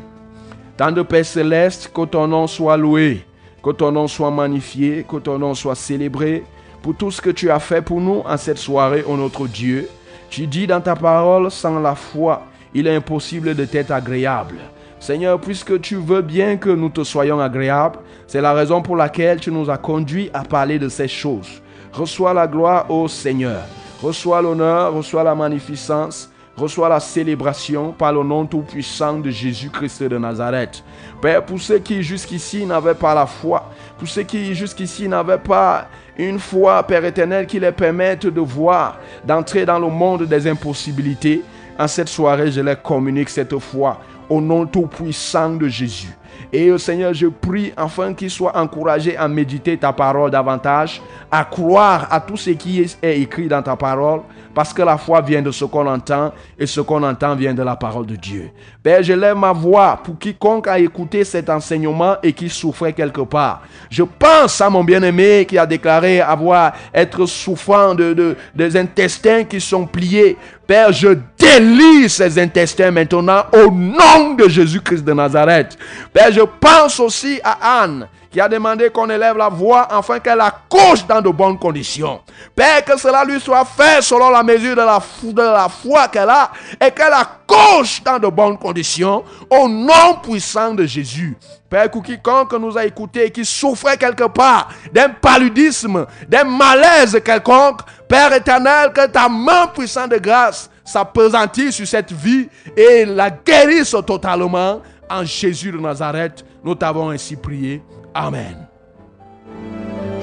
[0.76, 3.26] Tant de Père céleste, que ton nom soit loué,
[3.64, 6.44] que ton nom soit magnifié, que ton nom soit célébré
[6.82, 9.90] pour tout ce que tu as fait pour nous en cette soirée, ô notre Dieu.
[10.30, 12.44] Tu dis dans ta parole, sans la foi,
[12.74, 14.56] il est impossible de t'être agréable.
[15.00, 19.40] Seigneur, puisque tu veux bien que nous te soyons agréables, c'est la raison pour laquelle
[19.40, 21.62] tu nous as conduits à parler de ces choses.
[21.92, 23.62] Reçois la gloire, ô Seigneur.
[24.02, 26.30] Reçois l'honneur, reçois la magnificence,
[26.60, 30.84] reçois la célébration par le nom tout-puissant de Jésus-Christ de Nazareth.
[31.22, 35.88] Père, pour ceux qui jusqu'ici n'avaient pas la foi, pour ceux qui jusqu'ici n'avaient pas
[36.18, 41.44] une foi, Père éternel, qui les permette de voir, d'entrer dans le monde des impossibilités,
[41.78, 44.00] en cette soirée, je leur communique cette foi
[44.30, 46.19] au nom tout-puissant de Jésus.
[46.52, 52.08] Et Seigneur, je prie afin qu'ils soient encouragés à méditer ta parole davantage, à croire
[52.10, 54.22] à tout ce qui est écrit dans ta parole,
[54.54, 57.62] parce que la foi vient de ce qu'on entend et ce qu'on entend vient de
[57.62, 58.50] la parole de Dieu.
[58.82, 63.22] Père, je lève ma voix pour quiconque a écouté cet enseignement et qui souffrait quelque
[63.22, 63.62] part.
[63.90, 69.62] Je pense à mon bien-aimé qui a déclaré avoir être souffrant de, des intestins qui
[69.62, 70.36] sont pliés.
[70.70, 75.76] Père, je délie ces intestins maintenant au nom de Jésus-Christ de Nazareth.
[76.14, 80.42] Père, je pense aussi à Anne qui a demandé qu'on élève la voix afin qu'elle
[80.42, 82.22] accouche dans de bonnes conditions.
[82.56, 86.30] Père, que cela lui soit fait selon la mesure de la, de la foi qu'elle
[86.30, 91.36] a et qu'elle accouche dans de bonnes conditions au nom puissant de Jésus.
[91.70, 97.20] Père, que quiconque nous a écouté et qui souffrait quelque part d'un paludisme, d'un malaise
[97.24, 103.30] quelconque, Père éternel, que ta main puissante de grâce s'appesantisse sur cette vie et la
[103.30, 106.44] guérisse totalement en Jésus de Nazareth.
[106.64, 107.84] Nous t'avons ainsi prié.
[108.16, 108.68] Amen.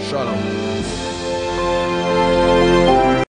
[0.09, 0.66] Shalom.